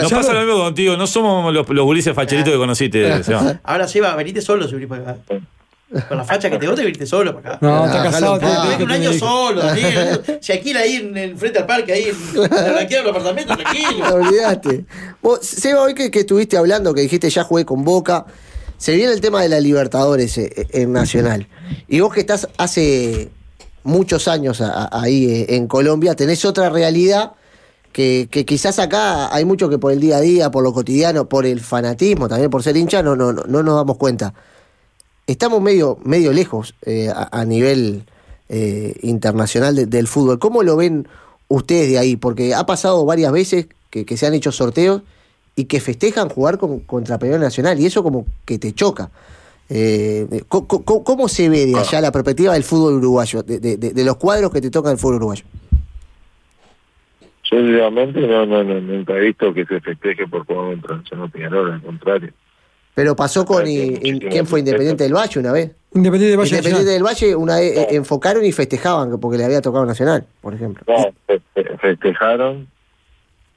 Nos 0.02 0.12
pasa 0.14 0.32
lo 0.34 0.40
mismo 0.42 0.58
contigo, 0.64 0.96
no 0.96 1.06
somos 1.08 1.54
los, 1.54 1.68
los 1.68 1.86
gurises 1.86 2.14
facheritos 2.14 2.54
que 2.54 2.58
conociste, 2.58 3.24
Seba. 3.24 3.60
Ahora 3.64 3.88
Seba, 3.90 4.16
venite 4.16 4.42
solo 4.42 4.68
si 4.68 4.76
venís 4.76 4.88
para 4.88 5.02
acá. 5.12 5.18
Con 6.08 6.18
la 6.18 6.24
facha 6.24 6.50
que 6.50 6.58
te 6.58 6.68
bote, 6.68 6.84
venite 6.84 7.06
solo 7.06 7.36
para 7.42 7.56
acá. 7.56 7.66
No, 7.66 7.86
está 7.86 8.04
casado. 8.04 8.40
que 8.78 8.84
un 8.84 8.92
año 8.92 9.14
solo. 9.14 9.62
Se 10.42 10.54
alquila 10.54 10.82
ahí 10.82 10.96
en, 10.96 11.16
en 11.18 11.38
frente 11.38 11.60
al 11.60 11.66
parque, 11.66 11.94
ahí 11.94 12.04
en, 12.10 12.34
los 12.36 12.50
apartamentos, 13.10 13.58
tranquilo. 13.58 14.06
Olvidaste. 14.16 14.86
Vos, 15.22 15.40
Seba, 15.42 15.82
hoy 15.82 15.94
que, 15.94 16.12
que 16.12 16.20
estuviste 16.22 16.58
hablando, 16.58 16.94
que 16.94 17.02
dijiste 17.02 17.30
ya 17.30 17.44
jugué 17.44 17.66
con 17.66 17.84
Boca, 17.84 18.26
se 18.78 18.96
viene 18.96 19.14
el 19.14 19.22
tema 19.22 19.42
de 19.42 19.50
la 19.50 19.60
Libertadores 19.60 20.38
eh, 20.38 20.52
eh, 20.56 20.68
en 20.74 20.92
Nacional. 20.94 21.48
Y 21.88 22.02
vos 22.02 22.14
que 22.14 22.20
estás 22.20 22.48
hace 22.58 23.30
muchos 23.84 24.28
años 24.28 24.62
a- 24.62 24.90
a- 24.92 25.02
ahí 25.02 25.26
eh, 25.32 25.56
en 25.56 25.68
Colombia, 25.68 26.16
tenés 26.16 26.44
otra 26.46 26.70
realidad 26.70 27.34
que, 27.94 28.28
que 28.30 28.44
quizás 28.46 28.78
acá 28.80 29.34
hay 29.34 29.46
mucho 29.46 29.70
que 29.70 29.78
por 29.78 29.94
el 29.94 30.02
día 30.02 30.18
a 30.18 30.22
día, 30.22 30.52
por 30.52 30.64
lo 30.64 30.74
cotidiano, 30.74 31.30
por 31.30 31.46
el 31.46 31.62
fanatismo, 31.62 32.28
también 32.28 32.50
por 32.50 32.62
ser 32.62 32.76
hincha, 32.76 33.02
no, 33.02 33.16
no, 33.16 33.32
no, 33.32 33.44
no 33.48 33.64
nos 33.64 33.76
damos 33.78 33.96
cuenta. 33.98 34.34
Estamos 35.28 35.62
medio, 35.62 35.98
medio 36.04 36.32
lejos 36.32 36.76
eh, 36.86 37.10
a, 37.14 37.46
nivel 37.46 38.04
eh, 38.50 38.96
internacional 39.02 39.76
de- 39.76 39.88
del 39.88 40.08
fútbol. 40.08 40.38
¿Cómo 40.38 40.62
lo 40.62 40.76
ven 40.78 41.08
ustedes 41.48 41.90
de 41.90 41.98
ahí? 41.98 42.16
Porque 42.16 42.54
ha 42.54 42.66
pasado 42.66 43.04
varias 43.06 43.32
veces 43.32 43.68
que, 43.90 44.18
se 44.18 44.28
han 44.28 44.34
hecho 44.34 44.52
sorteos 44.52 45.02
y 45.56 45.66
que 45.66 45.80
festejan 45.80 46.30
jugar 46.30 46.58
con, 46.58 46.82
contra 46.82 47.18
Peñarol 47.18 47.42
Nacional 47.42 47.80
y 47.80 47.86
eso 47.86 48.04
como 48.04 48.26
que 48.46 48.60
te 48.60 48.74
choca. 48.74 49.10
Eh, 49.68 50.44
¿cómo, 50.48 51.28
se 51.28 51.50
ve 51.50 51.66
de 51.66 51.76
allá 51.76 52.00
la 52.02 52.12
perspectiva 52.12 52.54
del 52.54 52.64
fútbol 52.64 52.96
uruguayo, 52.96 53.42
de, 53.42 54.04
los 54.06 54.18
cuadros 54.18 54.52
que 54.52 54.62
te 54.62 54.70
tocan 54.70 54.92
el 54.92 54.98
fútbol 55.00 55.16
uruguayo? 55.16 55.44
Yo 57.50 57.62
no, 57.62 58.46
no, 58.46 58.64
no, 58.64 58.82
nunca 58.82 59.14
he 59.18 59.22
visto 59.22 59.54
que 59.54 59.66
se 59.66 59.80
festeje 59.80 60.28
por 60.28 60.46
jugar 60.46 60.72
contra 60.72 60.98
Nacional 60.98 61.32
Peñarol, 61.32 61.72
al 61.72 61.82
contrario. 61.82 62.32
Pero 62.96 63.16
pasó 63.16 63.46
con... 63.46 63.64
Ah, 63.66 63.70
y- 63.70 64.20
¿Quién 64.20 64.48
fue 64.48 64.60
Independiente 64.62 65.04
del 65.04 65.14
Valle 65.14 65.40
una 65.40 65.52
vez? 65.52 65.72
Independiente 65.94 66.32
de 66.32 66.38
Valle 66.38 66.50
Independiente 66.50 66.92
Nacional. 66.92 66.94
del 66.94 67.04
Valle 67.04 67.36
una 67.36 67.56
vez 67.58 67.78
eh, 67.78 67.88
enfocaron 67.92 68.44
y 68.46 68.52
festejaban 68.52 69.20
porque 69.20 69.38
le 69.38 69.44
había 69.46 69.62
tocado 69.62 69.86
Nacional, 69.86 70.26
por 70.42 70.54
ejemplo. 70.54 70.84
No, 70.88 71.12
fe- 71.28 71.42
fe- 71.54 71.78
festejaron 71.78 72.68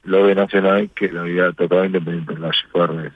lo 0.03 0.27
de 0.27 0.35
Nacional 0.35 0.89
que 0.93 1.07
lo 1.07 1.21
había 1.21 1.51
tocado 1.53 1.85
Independiente 1.85 2.33
del 2.33 2.43
Valle, 2.43 2.57
fue 2.71 2.81
al 2.81 2.87
revés. 2.89 3.13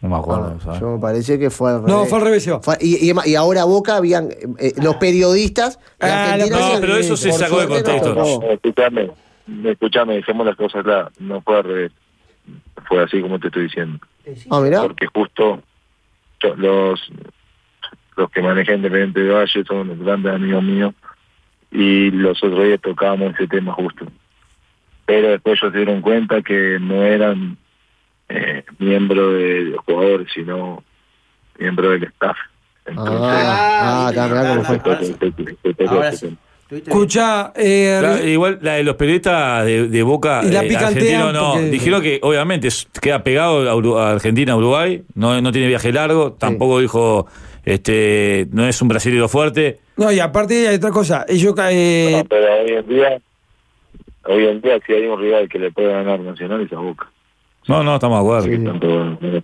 No 0.00 0.08
me 0.08 0.14
Ah, 0.16 0.18
acuerdo, 0.18 0.60
¿sabes? 0.60 0.80
yo 0.80 0.90
me 0.92 0.98
parece 0.98 1.38
que 1.38 1.50
fue 1.50 1.70
al 1.70 1.82
No, 1.82 1.86
revés. 1.98 2.08
fue 2.08 2.18
al 2.18 2.24
revés. 2.24 2.50
Fue- 2.62 2.78
y, 2.80 3.10
y- 3.10 3.14
y 3.26 3.34
ahora 3.36 3.64
Boca 3.64 3.96
habían 3.96 4.30
eh, 4.30 4.38
eh, 4.58 4.72
los 4.82 4.96
periodistas 4.96 5.78
de 6.00 6.06
Ah, 6.08 6.32
Argentina 6.34 6.58
no, 6.74 6.80
pero 6.80 6.96
eso 6.96 7.16
se 7.16 7.30
sacó 7.32 7.60
de 7.60 7.66
no 7.68 7.74
contexto. 7.74 8.14
No, 8.14 8.50
escúchame, 8.50 9.10
escúchame, 9.66 10.14
dejemos 10.14 10.46
las 10.46 10.56
cosas 10.56 10.82
claras, 10.82 11.12
no 11.20 11.40
fue 11.42 11.56
al 11.58 11.64
revés. 11.64 11.92
Fue 12.86 13.02
así 13.02 13.20
como 13.20 13.38
te 13.38 13.48
estoy 13.48 13.64
diciendo. 13.64 13.98
Ah, 14.50 14.60
mirá. 14.60 14.82
Porque 14.82 15.06
justo 15.06 15.62
yo- 16.42 16.54
los 16.56 17.10
los 18.16 18.30
que 18.30 18.42
manejan 18.42 18.76
Independiente 18.76 19.20
de 19.20 19.32
Valle 19.32 19.64
son 19.64 19.88
los 19.88 19.98
grandes 19.98 20.34
amigos 20.34 20.62
míos 20.62 20.94
y 21.70 22.10
los 22.10 22.42
otros 22.42 22.64
días 22.64 22.80
tocábamos 22.80 23.32
ese 23.34 23.46
tema 23.46 23.72
justo. 23.72 24.06
Pero 25.06 25.28
después 25.28 25.58
ellos 25.62 25.72
se 25.72 25.78
dieron 25.78 26.00
cuenta 26.02 26.42
que 26.42 26.78
no 26.80 27.02
eran 27.02 27.56
eh, 28.28 28.64
miembros 28.78 29.34
de 29.34 29.60
los 29.64 29.84
jugadores, 29.84 30.28
sino 30.34 30.84
miembros 31.58 31.92
del 31.92 32.04
staff. 32.04 32.36
Entonces, 32.86 33.14
Ah, 33.22 34.08
ah, 34.08 34.12
viste, 35.30 35.56
está, 35.84 36.10
sí. 36.70 36.76
sí. 36.76 36.82
Escucha, 36.86 37.52
eh, 37.56 37.96
Claro, 38.00 38.26
igual 38.26 38.58
la 38.62 38.74
de 38.74 38.84
los 38.84 38.96
periodistas 38.96 39.64
de, 39.66 39.88
de 39.88 40.02
Boca 40.02 40.40
Y 40.44 40.50
la 40.50 40.64
eh, 40.64 40.76
argentinos 40.76 41.32
no, 41.34 41.52
porque- 41.52 41.70
dijeron 41.70 42.02
que 42.02 42.18
obviamente 42.22 42.68
queda 43.02 43.22
pegado 43.22 43.68
a, 43.68 43.74
Uru- 43.74 43.98
a 43.98 44.12
Argentina, 44.12 44.56
Uruguay, 44.56 45.02
no, 45.14 45.40
no 45.42 45.52
tiene 45.52 45.68
viaje 45.68 45.92
largo, 45.92 46.32
tampoco 46.32 46.80
dijo 46.80 47.26
este 47.64 48.46
no 48.52 48.66
es 48.66 48.80
un 48.80 48.88
brasileño 48.88 49.28
fuerte. 49.28 49.80
no, 49.96 50.10
y 50.10 50.18
aparte 50.18 50.66
hay 50.68 50.76
otra 50.76 50.90
cosa. 50.90 51.26
Ellos, 51.28 51.54
eh, 51.70 52.14
No, 52.16 52.24
pero 52.24 52.46
hoy 52.62 52.70
en 52.72 52.88
día, 52.88 53.20
hoy 54.24 54.46
en 54.46 54.60
día 54.62 54.78
si 54.86 54.92
hay 54.94 55.06
un 55.06 55.20
rival 55.20 55.48
que 55.48 55.58
le 55.58 55.70
puede 55.70 55.92
ganar 55.92 56.20
Nacional 56.20 56.62
es 56.62 56.72
a 56.72 56.76
Boca. 56.78 57.10
No, 57.68 57.82
no, 57.84 57.96
estamos 57.96 58.18
de 58.18 58.24
acuerdo. 58.24 58.56
Sí. 58.56 58.64
Tanto, 58.64 58.88
no 59.20 59.42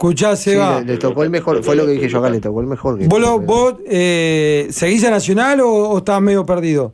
Sí, 0.00 0.06
sí. 0.06 0.24
escuchá, 0.24 0.36
Sí, 0.36 0.50
Seba. 0.50 0.80
le, 0.80 0.86
le 0.86 0.96
tocó 0.98 1.22
el 1.24 1.30
mejor, 1.30 1.62
fue 1.62 1.76
lo 1.76 1.84
que 1.84 1.92
dije 1.92 2.08
yo 2.08 2.18
acá, 2.20 2.30
le 2.30 2.40
tocó 2.40 2.60
el 2.60 2.66
mejor. 2.66 2.98
que- 2.98 3.06
¿Vos, 3.06 3.20
lo- 3.20 3.38
vos 3.38 3.74
eh, 3.86 4.66
seguís 4.70 5.04
a 5.04 5.10
Nacional 5.10 5.60
o, 5.60 5.68
o 5.68 5.98
estás 5.98 6.20
medio 6.22 6.44
perdido? 6.46 6.92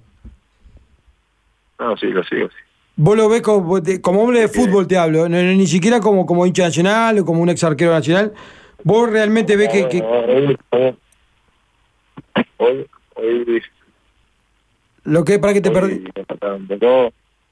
No, 1.78 1.96
sí, 1.96 2.06
lo 2.06 2.24
sigo, 2.24 2.48
sí. 2.48 2.56
Vos 2.96 3.16
lo 3.16 3.28
ves 3.28 3.42
como, 3.42 3.74
hombre 4.22 4.40
de 4.40 4.48
fútbol, 4.48 4.86
te 4.88 4.96
hablo, 4.96 5.28
no- 5.28 5.36
no- 5.42 5.52
ni 5.52 5.66
siquiera 5.66 6.00
como, 6.00 6.26
como 6.26 6.46
hincha 6.46 6.64
nacional 6.64 7.18
o 7.18 7.24
como 7.24 7.42
un 7.42 7.48
ex 7.50 7.62
arquero 7.62 7.92
nacional. 7.92 8.32
Vos 8.82 9.08
realmente 9.10 9.54
ves 9.56 9.68
que, 9.68 9.88
que- 9.88 10.02
Hoy, 12.58 12.86
hoy, 13.14 13.62
lo 15.04 15.24
que 15.24 15.38
para 15.38 15.52
que 15.52 15.60
te 15.60 15.68
hoy 15.68 15.74
perdí. 15.74 16.04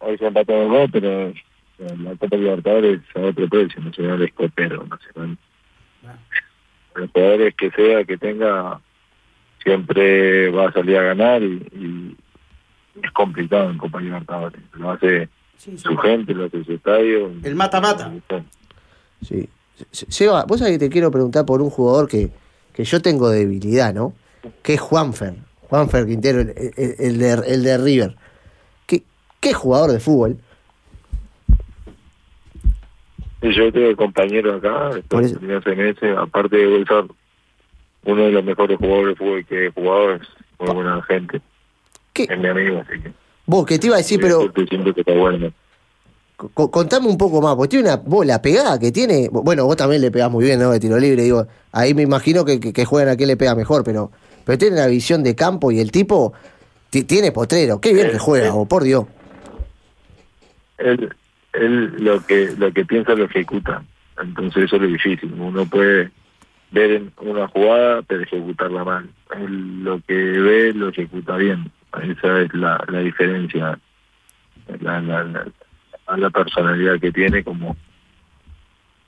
hoy 0.00 0.18
se 0.18 0.26
empató 0.26 0.52
de 0.52 0.66
dos, 0.68 0.90
pero 0.92 1.32
la 1.78 2.14
Copa 2.16 2.36
Libertadores 2.36 3.00
a 3.14 3.20
otro 3.20 3.48
precio, 3.48 3.80
Nacional 3.82 4.22
es 4.22 4.32
copero, 4.32 4.86
Nacional. 4.86 5.36
Los 6.94 7.10
jugadores 7.10 7.54
que 7.56 7.70
sea, 7.72 8.04
que 8.04 8.16
tenga, 8.16 8.80
siempre 9.62 10.50
va 10.50 10.68
a 10.68 10.72
salir 10.72 10.96
a 10.96 11.02
ganar 11.02 11.42
y, 11.42 11.54
y 11.72 12.16
es 13.02 13.10
complicado 13.12 13.70
en 13.70 13.78
Copa 13.78 14.00
Libertadores. 14.00 14.60
Lo 14.74 14.90
hace 14.90 15.28
Sí, 15.56 15.78
su 15.78 15.96
gente, 15.96 16.34
lo 16.34 16.44
hace 16.44 16.62
su 16.64 16.72
estadio. 16.72 17.32
El 17.42 17.54
mata-mata. 17.54 18.12
Sí. 19.22 19.48
Se- 19.90 20.06
Seba, 20.10 20.44
vos 20.44 20.58
sabés 20.58 20.74
que 20.74 20.86
te 20.86 20.90
quiero 20.90 21.10
preguntar 21.10 21.44
por 21.46 21.62
un 21.62 21.70
jugador 21.70 22.08
que, 22.08 22.30
que 22.72 22.84
yo 22.84 23.00
tengo 23.00 23.30
debilidad, 23.30 23.94
¿no? 23.94 24.14
Que 24.62 24.74
es 24.74 24.80
Juanfer. 24.80 25.34
Juanfer 25.62 26.06
Quintero, 26.06 26.40
el, 26.40 26.50
el- 26.76 26.94
el 26.98 27.18
de, 27.18 27.32
el 27.46 27.62
de 27.62 27.78
River. 27.78 28.16
¿Qué, 28.86 29.02
qué 29.40 29.54
jugador 29.54 29.90
de 29.92 30.00
fútbol? 30.00 30.38
Y 33.46 33.54
yo 33.54 33.70
tengo 33.70 33.94
compañeros 33.96 34.56
acá, 34.56 34.88
hace 34.88 35.76
meses, 35.76 36.16
aparte 36.16 36.56
de 36.56 36.66
Bolsar, 36.66 37.04
uno 38.06 38.22
de 38.22 38.30
los 38.32 38.42
mejores 38.42 38.78
jugadores 38.78 39.08
de 39.08 39.16
fútbol 39.16 39.44
que 39.46 39.66
he 39.66 39.70
jugado 39.70 40.14
es 40.14 40.22
muy 40.58 40.74
buena 40.74 41.02
gente, 41.02 41.40
¿Qué, 42.14 42.22
es 42.22 42.38
mi 42.38 42.48
amigo, 42.48 42.80
así 42.80 43.00
que 43.02 43.12
Vos, 43.46 43.66
que 43.66 43.78
te 43.78 43.88
iba 43.88 43.96
a 43.96 43.98
decir, 43.98 44.18
pero 44.18 44.40
Siempre- 44.40 44.66
siempre 44.66 44.94
que 44.94 45.00
está 45.02 45.12
bueno. 45.12 45.52
co- 46.54 46.70
contame 46.70 47.06
un 47.08 47.18
poco 47.18 47.42
más, 47.42 47.54
porque 47.54 47.68
tiene 47.76 47.84
una 47.90 47.96
vos, 47.96 48.24
la 48.24 48.40
pegada 48.40 48.78
que 48.78 48.90
tiene. 48.90 49.28
Bueno, 49.30 49.66
vos 49.66 49.76
también 49.76 50.00
le 50.00 50.10
pegás 50.10 50.30
muy 50.30 50.44
bien, 50.44 50.58
¿no? 50.58 50.70
De 50.70 50.80
tiro 50.80 50.98
libre, 50.98 51.22
digo. 51.22 51.46
Ahí 51.70 51.92
me 51.92 52.00
imagino 52.02 52.46
que, 52.46 52.58
que, 52.58 52.72
que 52.72 52.84
juegan 52.86 53.10
a 53.10 53.16
qué 53.18 53.26
le 53.26 53.36
pega 53.36 53.54
mejor, 53.54 53.84
pero, 53.84 54.10
pero 54.46 54.56
tiene 54.56 54.76
una 54.76 54.86
visión 54.86 55.22
de 55.22 55.34
campo 55.34 55.70
y 55.70 55.80
el 55.80 55.90
tipo 55.92 56.32
ti- 56.88 57.04
tiene 57.04 57.30
potrero. 57.32 57.78
Qué 57.82 57.92
bien 57.92 58.06
Eh, 58.06 58.10
que 58.12 58.18
juega, 58.18 58.52
vos, 58.52 58.66
por 58.66 58.82
Dios. 58.84 59.04
él, 60.78 61.14
él 61.54 61.94
lo 61.98 62.24
que 62.24 62.54
lo 62.58 62.72
que 62.72 62.84
piensa 62.84 63.14
lo 63.14 63.24
ejecuta. 63.24 63.82
Entonces 64.20 64.64
eso 64.64 64.76
es 64.76 64.82
lo 64.82 64.88
difícil. 64.88 65.32
Uno 65.38 65.66
puede 65.66 66.10
ver 66.70 66.90
en 66.90 67.12
una 67.20 67.48
jugada 67.48 68.02
pero 68.02 68.22
ejecutarla 68.22 68.84
mal. 68.84 69.08
Él 69.36 69.84
lo 69.84 70.00
que 70.00 70.14
ve 70.14 70.72
lo 70.74 70.88
ejecuta 70.88 71.36
bien. 71.36 71.70
Esa 72.02 72.42
es 72.42 72.54
la, 72.54 72.84
la 72.88 73.00
diferencia. 73.00 73.78
La, 74.80 75.00
la, 75.00 75.46
la, 76.16 76.30
personalidad 76.30 76.98
que 76.98 77.12
tiene 77.12 77.44
como 77.44 77.76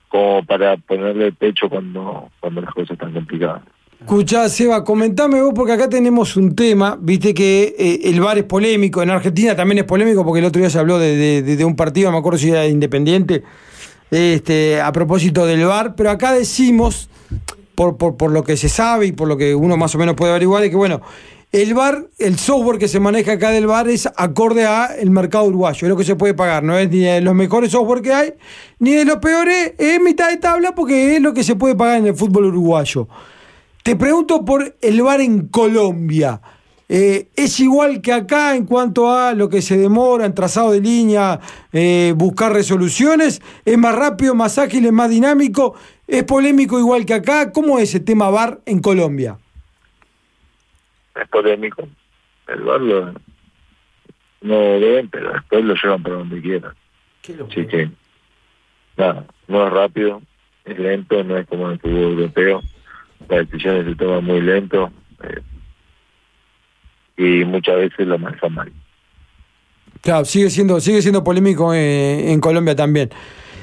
como 0.08 0.44
para 0.44 0.76
ponerle 0.76 1.32
pecho 1.32 1.68
cuando 1.68 2.30
cuando 2.40 2.60
las 2.60 2.74
cosas 2.74 2.92
están 2.92 3.12
complicadas. 3.12 3.62
Escuchá, 4.00 4.48
Seba, 4.48 4.84
comentame 4.84 5.40
vos, 5.42 5.52
porque 5.54 5.72
acá 5.72 5.88
tenemos 5.88 6.36
un 6.36 6.54
tema, 6.54 6.98
viste 7.00 7.32
que 7.32 7.74
eh, 7.78 8.00
el 8.04 8.20
VAR 8.20 8.38
es 8.38 8.44
polémico, 8.44 9.02
en 9.02 9.10
Argentina 9.10 9.56
también 9.56 9.78
es 9.78 9.84
polémico, 9.84 10.24
porque 10.24 10.40
el 10.40 10.44
otro 10.44 10.60
día 10.60 10.70
se 10.70 10.78
habló 10.78 10.98
de, 10.98 11.64
un 11.64 11.74
partido, 11.76 12.12
me 12.12 12.18
acuerdo 12.18 12.38
si 12.38 12.50
era 12.50 12.66
Independiente, 12.66 13.42
este, 14.10 14.80
a 14.80 14.92
propósito 14.92 15.46
del 15.46 15.64
VAR, 15.64 15.96
pero 15.96 16.10
acá 16.10 16.32
decimos, 16.32 17.08
por, 17.74 17.96
por, 17.96 18.16
por 18.16 18.30
lo 18.30 18.44
que 18.44 18.56
se 18.56 18.68
sabe 18.68 19.06
y 19.06 19.12
por 19.12 19.28
lo 19.28 19.36
que 19.36 19.54
uno 19.54 19.76
más 19.76 19.94
o 19.94 19.98
menos 19.98 20.14
puede 20.14 20.30
averiguar, 20.30 20.62
es 20.62 20.70
que 20.70 20.76
bueno, 20.76 21.00
el 21.50 21.72
VAR, 21.72 22.06
el 22.18 22.38
software 22.38 22.78
que 22.78 22.88
se 22.88 23.00
maneja 23.00 23.32
acá 23.32 23.50
del 23.50 23.66
VAR 23.66 23.88
es 23.88 24.06
acorde 24.16 24.66
a 24.66 24.94
el 24.94 25.10
mercado 25.10 25.44
uruguayo, 25.46 25.86
es 25.86 25.88
lo 25.88 25.96
que 25.96 26.04
se 26.04 26.16
puede 26.16 26.34
pagar, 26.34 26.62
no 26.62 26.78
es 26.78 26.90
ni 26.90 27.00
de 27.00 27.22
los 27.22 27.34
mejores 27.34 27.72
software 27.72 28.02
que 28.02 28.12
hay, 28.12 28.34
ni 28.78 28.92
de 28.92 29.06
los 29.06 29.16
peores, 29.16 29.72
es 29.78 30.00
mitad 30.00 30.28
de 30.28 30.36
tabla 30.36 30.74
porque 30.74 31.16
es 31.16 31.22
lo 31.22 31.32
que 31.32 31.42
se 31.42 31.56
puede 31.56 31.74
pagar 31.74 31.96
en 31.96 32.06
el 32.08 32.14
fútbol 32.14 32.44
uruguayo. 32.44 33.08
Te 33.86 33.94
pregunto 33.94 34.44
por 34.44 34.74
el 34.82 35.00
VAR 35.00 35.20
en 35.20 35.46
Colombia. 35.46 36.40
Eh, 36.88 37.28
¿Es 37.36 37.60
igual 37.60 38.02
que 38.02 38.12
acá 38.12 38.56
en 38.56 38.66
cuanto 38.66 39.12
a 39.12 39.32
lo 39.32 39.48
que 39.48 39.62
se 39.62 39.78
demora 39.78 40.26
en 40.26 40.34
trazado 40.34 40.72
de 40.72 40.80
línea, 40.80 41.38
eh, 41.72 42.12
buscar 42.16 42.52
resoluciones? 42.52 43.40
¿Es 43.64 43.78
más 43.78 43.94
rápido, 43.94 44.34
más 44.34 44.58
ágil, 44.58 44.86
es 44.86 44.92
más 44.92 45.08
dinámico? 45.08 45.76
¿Es 46.08 46.24
polémico 46.24 46.80
igual 46.80 47.06
que 47.06 47.14
acá? 47.14 47.52
¿Cómo 47.52 47.78
es 47.78 47.94
el 47.94 48.04
tema 48.04 48.28
VAR 48.28 48.58
en 48.66 48.80
Colombia? 48.80 49.38
Es 51.14 51.28
polémico. 51.28 51.86
El 52.48 52.62
bar 52.62 52.80
lo, 52.80 53.12
no 54.40 54.80
ven, 54.80 55.08
pero 55.10 55.32
después 55.32 55.64
lo 55.64 55.74
llevan 55.74 56.02
para 56.02 56.16
donde 56.16 56.42
quieran. 56.42 56.74
Así 57.22 57.66
que, 57.68 57.88
nada, 58.96 59.24
no 59.46 59.64
es 59.64 59.72
rápido, 59.72 60.22
es 60.64 60.76
lento, 60.76 61.22
no 61.22 61.36
es 61.36 61.46
como 61.46 61.66
en 61.66 61.74
el 61.74 61.78
fútbol 61.78 62.18
europeo. 62.18 62.62
Las 63.28 63.46
decisiones 63.50 63.86
se 63.86 63.94
toman 63.94 64.24
muy 64.24 64.40
lento 64.40 64.90
eh, 65.22 65.42
y 67.16 67.44
muchas 67.44 67.76
veces 67.76 68.06
lo 68.06 68.18
manejan 68.18 68.54
mal. 68.54 68.72
Claro, 70.00 70.24
sigue 70.24 70.50
siendo, 70.50 70.80
sigue 70.80 71.02
siendo 71.02 71.24
polémico 71.24 71.74
eh, 71.74 72.30
en 72.32 72.40
Colombia 72.40 72.76
también. 72.76 73.10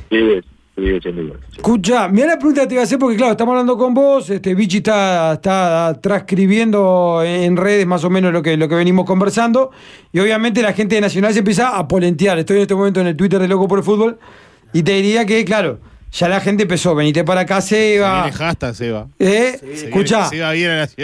Sigue, 0.10 0.44
sigue 0.76 1.00
siendo 1.00 1.22
igual. 1.22 1.40
sí. 1.50 1.58
Escucha, 1.58 2.10
mira 2.10 2.28
la 2.28 2.38
pregunta 2.38 2.62
que 2.62 2.68
te 2.68 2.74
iba 2.74 2.82
a 2.82 2.84
hacer 2.84 3.00
porque 3.00 3.16
claro, 3.16 3.32
estamos 3.32 3.54
hablando 3.54 3.78
con 3.78 3.94
vos, 3.94 4.30
este 4.30 4.54
Vichy 4.54 4.78
está, 4.78 5.34
está 5.34 5.98
transcribiendo 6.02 7.22
en 7.24 7.56
redes 7.56 7.86
más 7.86 8.04
o 8.04 8.10
menos 8.10 8.34
lo 8.34 8.42
que, 8.42 8.58
lo 8.58 8.68
que 8.68 8.76
venimos 8.76 9.06
conversando 9.06 9.72
y 10.12 10.20
obviamente 10.20 10.62
la 10.62 10.74
gente 10.74 10.96
de 10.96 11.02
Nacional 11.02 11.32
se 11.34 11.40
empieza 11.40 11.78
a 11.78 11.88
polentear. 11.88 12.40
Estoy 12.40 12.58
en 12.58 12.62
este 12.64 12.76
momento 12.76 13.00
en 13.00 13.08
el 13.08 13.16
Twitter 13.16 13.40
de 13.40 13.48
Loco 13.48 13.68
por 13.68 13.80
el 13.80 13.86
Fútbol 13.86 14.20
y 14.74 14.84
te 14.84 14.94
diría 14.94 15.26
que, 15.26 15.46
claro, 15.46 15.80
ya 16.14 16.30
la 16.30 16.40
gente 16.40 16.64
empezó, 16.64 16.96
venite 16.96 17.24
para 17.24 17.42
acá, 17.42 17.60
Seba. 17.62 18.24
Viene 18.24 18.38
hashtag, 18.38 18.74
Seba. 18.76 19.08
¿Eh? 19.20 19.58
Se 19.60 19.86
Escucha. 19.88 20.30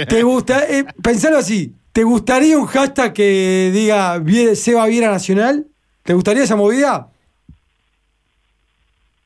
¿te 0.08 0.24
gusta? 0.24 0.64
Eh, 0.70 0.86
pensalo 1.04 1.38
así, 1.38 1.74
¿te 1.92 2.04
gustaría 2.04 2.58
un 2.58 2.66
hashtag 2.68 3.12
que 3.14 3.72
diga 3.74 4.18
"Vie- 4.20 4.56
Seba 4.56 4.86
Viera 4.88 5.10
Nacional? 5.12 5.66
¿Te 6.04 6.14
gustaría 6.14 6.44
esa 6.44 6.56
movida? 6.56 7.10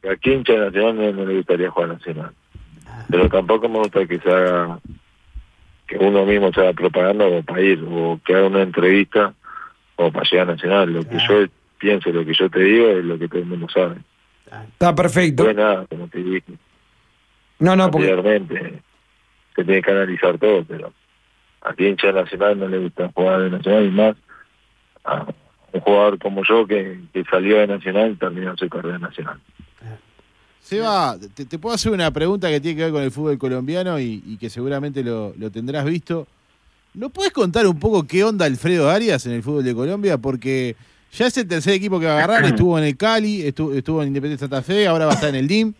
A 0.10 0.16
Quincha 0.18 0.54
Nacional 0.54 0.96
no, 0.98 1.12
no 1.14 1.26
le 1.26 1.38
gustaría 1.38 1.70
jugar 1.70 1.90
Nacional. 1.90 2.32
Pero 3.10 3.30
tampoco 3.30 3.70
me 3.70 3.80
gusta 3.80 4.06
que 4.06 4.20
se 4.20 4.30
haga, 4.30 4.80
que 5.88 5.98
uno 5.98 6.26
mismo 6.26 6.52
se 6.54 6.62
haga 6.62 6.74
propaganda 6.74 7.26
o 7.26 7.42
para 7.44 7.62
ir, 7.62 7.84
o 7.90 8.20
que 8.26 8.34
haga 8.36 8.48
una 8.48 8.62
entrevista 8.64 9.34
o 9.96 10.12
para 10.12 10.30
llegar 10.30 10.50
a 10.50 10.54
Nacional. 10.54 10.94
Lo 10.94 11.04
que 11.08 11.18
yo 11.28 11.46
pienso, 11.78 12.10
lo 12.12 12.26
que 12.26 12.34
yo 12.34 12.50
te 12.50 12.60
digo 12.60 12.88
es 12.90 13.04
lo 13.06 13.18
que 13.20 13.28
todo 13.28 13.40
el 13.40 13.46
mundo 13.46 13.68
sabe. 13.74 13.96
Está 14.72 14.94
perfecto. 14.94 15.44
No 15.44 15.50
es 15.50 15.56
nada, 15.56 15.86
como 15.88 16.08
te 16.08 16.20
dije 16.20 16.44
No, 17.60 17.76
no, 17.76 17.90
porque... 17.90 18.08
se 19.56 19.64
tiene 19.64 19.82
que 19.82 19.92
analizar 19.92 20.38
todo, 20.38 20.64
pero 20.64 20.94
a 21.62 21.74
Quincha 21.74 22.12
Nacional 22.12 22.60
no 22.60 22.68
le 22.68 22.78
gusta 22.80 23.12
jugar 23.14 23.42
de 23.42 23.50
Nacional 23.50 23.86
y 23.86 23.92
más 23.92 24.16
a 25.06 25.26
un 25.72 25.80
jugador 25.82 26.20
como 26.20 26.44
yo 26.44 26.68
que, 26.68 27.00
que 27.14 27.24
salió 27.26 27.58
de 27.58 27.68
Nacional 27.68 28.12
y 28.12 28.16
terminó 28.16 28.56
su 28.58 28.70
carrera 28.70 29.00
nacional. 29.00 29.40
Seba, 30.60 31.18
te, 31.36 31.46
te 31.46 31.60
puedo 31.60 31.76
hacer 31.76 31.92
una 31.92 32.12
pregunta 32.12 32.50
que 32.50 32.62
tiene 32.62 32.78
que 32.78 32.84
ver 32.84 32.94
con 32.94 33.04
el 33.04 33.12
fútbol 33.12 33.38
colombiano 33.38 34.00
y, 34.00 34.24
y 34.26 34.38
que 34.38 34.50
seguramente 34.50 35.04
lo, 35.04 35.34
lo 35.38 35.52
tendrás 35.52 35.84
visto. 35.84 36.28
¿No 36.94 37.10
puedes 37.10 37.34
contar 37.34 37.68
un 37.68 37.80
poco 37.80 38.08
qué 38.08 38.24
onda 38.24 38.46
Alfredo 38.46 38.90
Arias 38.90 39.26
en 39.26 39.34
el 39.34 39.44
fútbol 39.44 39.64
de 39.64 39.74
Colombia? 39.74 40.18
Porque 40.20 40.76
ya 41.14 41.28
es 41.28 41.38
el 41.38 41.48
tercer 41.48 41.74
equipo 41.74 42.00
que 42.00 42.06
va 42.06 42.14
a 42.14 42.24
agarrar, 42.24 42.46
estuvo 42.54 42.78
en 42.78 42.86
el 42.86 42.98
Cali, 42.98 43.42
estuvo, 43.42 43.74
estuvo 43.74 44.02
en 44.02 44.10
Independiente 44.10 44.42
Santa 44.42 44.62
Fe, 44.62 44.88
ahora 44.88 45.06
va 45.06 45.12
a 45.12 45.16
estar 45.16 45.30
en 45.30 45.36
el 45.36 45.48
DIM. 45.48 45.74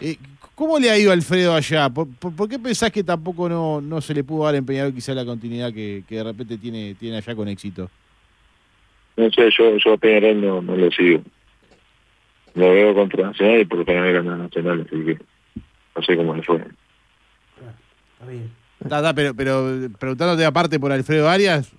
Eh, 0.00 0.16
¿Cómo 0.54 0.78
le 0.78 0.90
ha 0.90 0.98
ido 0.98 1.10
a 1.10 1.14
Alfredo 1.14 1.54
allá? 1.54 1.90
¿Por, 1.90 2.08
por, 2.16 2.34
por 2.34 2.48
qué 2.48 2.58
pensás 2.58 2.90
que 2.90 3.04
tampoco 3.04 3.48
no, 3.48 3.80
no 3.80 4.00
se 4.00 4.14
le 4.14 4.24
pudo 4.24 4.44
dar 4.44 4.54
a 4.54 4.58
Empeñador 4.58 4.94
quizá 4.94 5.12
la 5.12 5.24
continuidad 5.24 5.72
que, 5.72 6.02
que 6.08 6.16
de 6.16 6.24
repente 6.24 6.56
tiene, 6.56 6.94
tiene 6.94 7.18
allá 7.18 7.34
con 7.34 7.48
éxito? 7.48 7.90
No 9.16 9.30
sé, 9.30 9.50
yo, 9.56 9.76
yo 9.76 9.92
a 9.94 9.96
Peñarol 9.98 10.40
no, 10.40 10.62
no 10.62 10.76
lo 10.76 10.90
sigo. 10.90 11.22
Lo 12.54 12.70
veo 12.70 12.94
contra 12.94 13.26
Nacional 13.26 13.60
y 13.60 13.64
por 13.66 13.84
general 13.84 14.12
gana 14.14 14.36
Nacional, 14.36 14.80
así 14.86 15.04
que 15.04 15.18
no 15.94 16.02
sé 16.02 16.16
cómo 16.16 16.34
le 16.34 16.42
fue. 16.42 16.56
Está 16.56 18.30
bien. 18.30 18.50
Pero, 19.14 19.34
pero 19.34 19.90
preguntándote 19.98 20.44
aparte 20.44 20.80
por 20.80 20.92
Alfredo 20.92 21.28
Arias, 21.28 21.70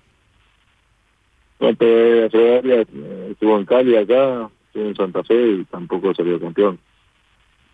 No, 1.60 1.74
pero 1.74 2.24
Alfredo 2.24 2.58
Arias, 2.58 2.86
eh, 2.94 3.28
estuvo 3.32 3.58
en 3.58 3.64
Cali 3.64 3.96
acá, 3.96 4.48
estuvo 4.66 4.84
en 4.88 4.96
Santa 4.96 5.24
Fe 5.24 5.48
y 5.60 5.64
tampoco 5.64 6.14
salió 6.14 6.38
campeón. 6.40 6.78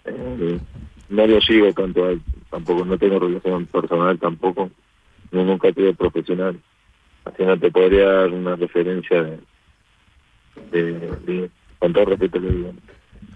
Eh, 0.07 0.59
no 1.11 1.27
lo 1.27 1.41
sigo 1.41 1.73
tanto 1.73 2.05
a 2.07 2.11
él, 2.13 2.21
tampoco, 2.51 2.85
no 2.85 2.97
tengo 2.99 3.19
relación 3.19 3.67
personal 3.67 4.19
tampoco, 4.19 4.71
no, 5.33 5.45
nunca 5.45 5.71
tuve 5.73 5.93
profesional. 5.95 6.59
Así 7.25 7.43
no 7.43 7.59
te 7.59 7.71
podría 7.71 8.07
dar 8.11 8.31
una 8.31 8.57
referencia 8.57 9.23
de, 9.23 9.39
de, 10.71 10.93
de- 11.27 11.51
con 11.79 11.93
todo 11.93 12.07
respeto 12.07 12.39
le 12.39 12.51
digo. 12.51 12.73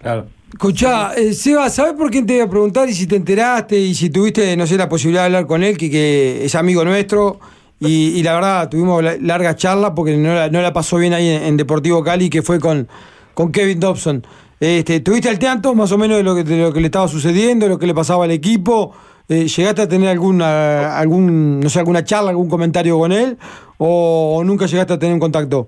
Claro. 0.01 0.27
Escuchá, 0.51 1.13
eh, 1.13 1.33
Seba, 1.33 1.69
¿sabes 1.69 1.93
por 1.93 2.09
quién 2.09 2.25
te 2.25 2.35
iba 2.35 2.45
a 2.45 2.49
preguntar 2.49 2.89
y 2.89 2.93
si 2.93 3.05
te 3.07 3.15
enteraste 3.15 3.77
y 3.77 3.93
si 3.93 4.09
tuviste, 4.09 4.55
no 4.57 4.65
sé, 4.65 4.77
la 4.77 4.89
posibilidad 4.89 5.21
de 5.23 5.25
hablar 5.27 5.45
con 5.47 5.63
él, 5.63 5.77
que, 5.77 5.91
que 5.91 6.45
es 6.45 6.55
amigo 6.55 6.83
nuestro? 6.83 7.39
Y, 7.79 8.19
y 8.19 8.23
la 8.23 8.33
verdad, 8.33 8.69
tuvimos 8.69 9.01
la- 9.03 9.17
larga 9.17 9.55
charla 9.55 9.95
porque 9.95 10.17
no 10.17 10.33
la, 10.33 10.49
no 10.49 10.61
la 10.61 10.73
pasó 10.73 10.97
bien 10.97 11.13
ahí 11.13 11.29
en, 11.29 11.55
Deportivo 11.57 12.03
Cali, 12.03 12.29
que 12.29 12.41
fue 12.41 12.59
con, 12.59 12.87
con 13.33 13.51
Kevin 13.51 13.79
Dobson. 13.79 14.23
Este, 14.59 14.99
¿Tuviste 14.99 15.29
al 15.29 15.39
tanto 15.39 15.73
más 15.73 15.91
o 15.93 15.97
menos 15.97 16.17
de 16.17 16.23
lo, 16.23 16.35
que, 16.35 16.43
de 16.43 16.61
lo 16.61 16.73
que 16.73 16.81
le 16.81 16.87
estaba 16.87 17.07
sucediendo, 17.07 17.65
de 17.65 17.69
lo 17.69 17.79
que 17.79 17.87
le 17.87 17.93
pasaba 17.93 18.25
al 18.25 18.31
equipo? 18.31 18.93
Eh, 19.29 19.47
¿Llegaste 19.47 19.83
a 19.83 19.87
tener 19.87 20.09
alguna, 20.09 20.97
algún, 20.97 21.59
no 21.59 21.69
sé, 21.69 21.79
alguna 21.79 22.03
charla, 22.03 22.31
algún 22.31 22.49
comentario 22.49 22.97
con 22.97 23.11
él? 23.11 23.37
¿O, 23.77 24.41
nunca 24.43 24.65
llegaste 24.65 24.93
a 24.93 24.99
tener 24.99 25.13
un 25.13 25.19
contacto? 25.19 25.67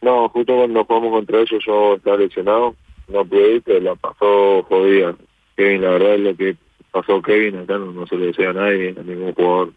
No, 0.00 0.28
justo 0.28 0.54
cuando 0.56 0.84
jugamos 0.84 1.10
contra 1.10 1.40
ellos 1.40 1.62
yo 1.66 1.94
estaba 1.94 2.18
lesionado, 2.18 2.74
no 3.08 3.24
pude 3.24 3.56
ir, 3.56 3.62
pero 3.62 3.80
la 3.80 3.94
pasó 3.96 4.62
jodida. 4.68 5.16
Kevin, 5.56 5.82
la 5.82 5.90
verdad 5.90 6.14
es 6.14 6.20
lo 6.20 6.36
que 6.36 6.56
pasó 6.92 7.20
Kevin, 7.22 7.56
acá 7.56 7.78
no, 7.78 7.92
no 7.92 8.06
se 8.06 8.16
lo 8.16 8.26
desea 8.26 8.50
a 8.50 8.54
nadie, 8.54 8.94
a 8.98 9.02
ningún 9.02 9.32
jugador. 9.32 9.72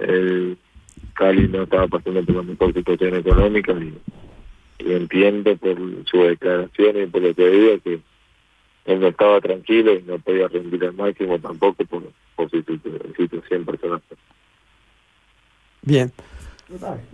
El 0.00 0.56
Cali 1.14 1.48
no 1.48 1.62
estaba 1.62 1.86
pasando 1.88 2.24
por 2.24 2.34
la 2.36 2.42
mejor 2.42 2.72
situación 2.72 3.16
económica 3.16 3.72
y, 3.72 3.94
entiendo 4.78 5.56
por 5.56 5.76
su 6.06 6.22
declaración 6.22 7.02
y 7.02 7.06
por 7.06 7.22
lo 7.22 7.34
que 7.34 7.50
diga 7.50 7.78
que 7.78 8.00
él 8.86 9.00
no 9.00 9.08
estaba 9.08 9.40
tranquilo 9.40 9.94
y 9.94 10.02
no 10.02 10.18
podía 10.18 10.48
rendir 10.48 10.84
al 10.84 10.94
máximo 10.94 11.38
tampoco 11.38 11.84
por, 11.84 12.02
por 12.34 12.50
su 12.50 12.62
situ- 12.62 13.16
situación 13.16 13.64
personal. 13.64 14.00
Bien. 15.82 16.10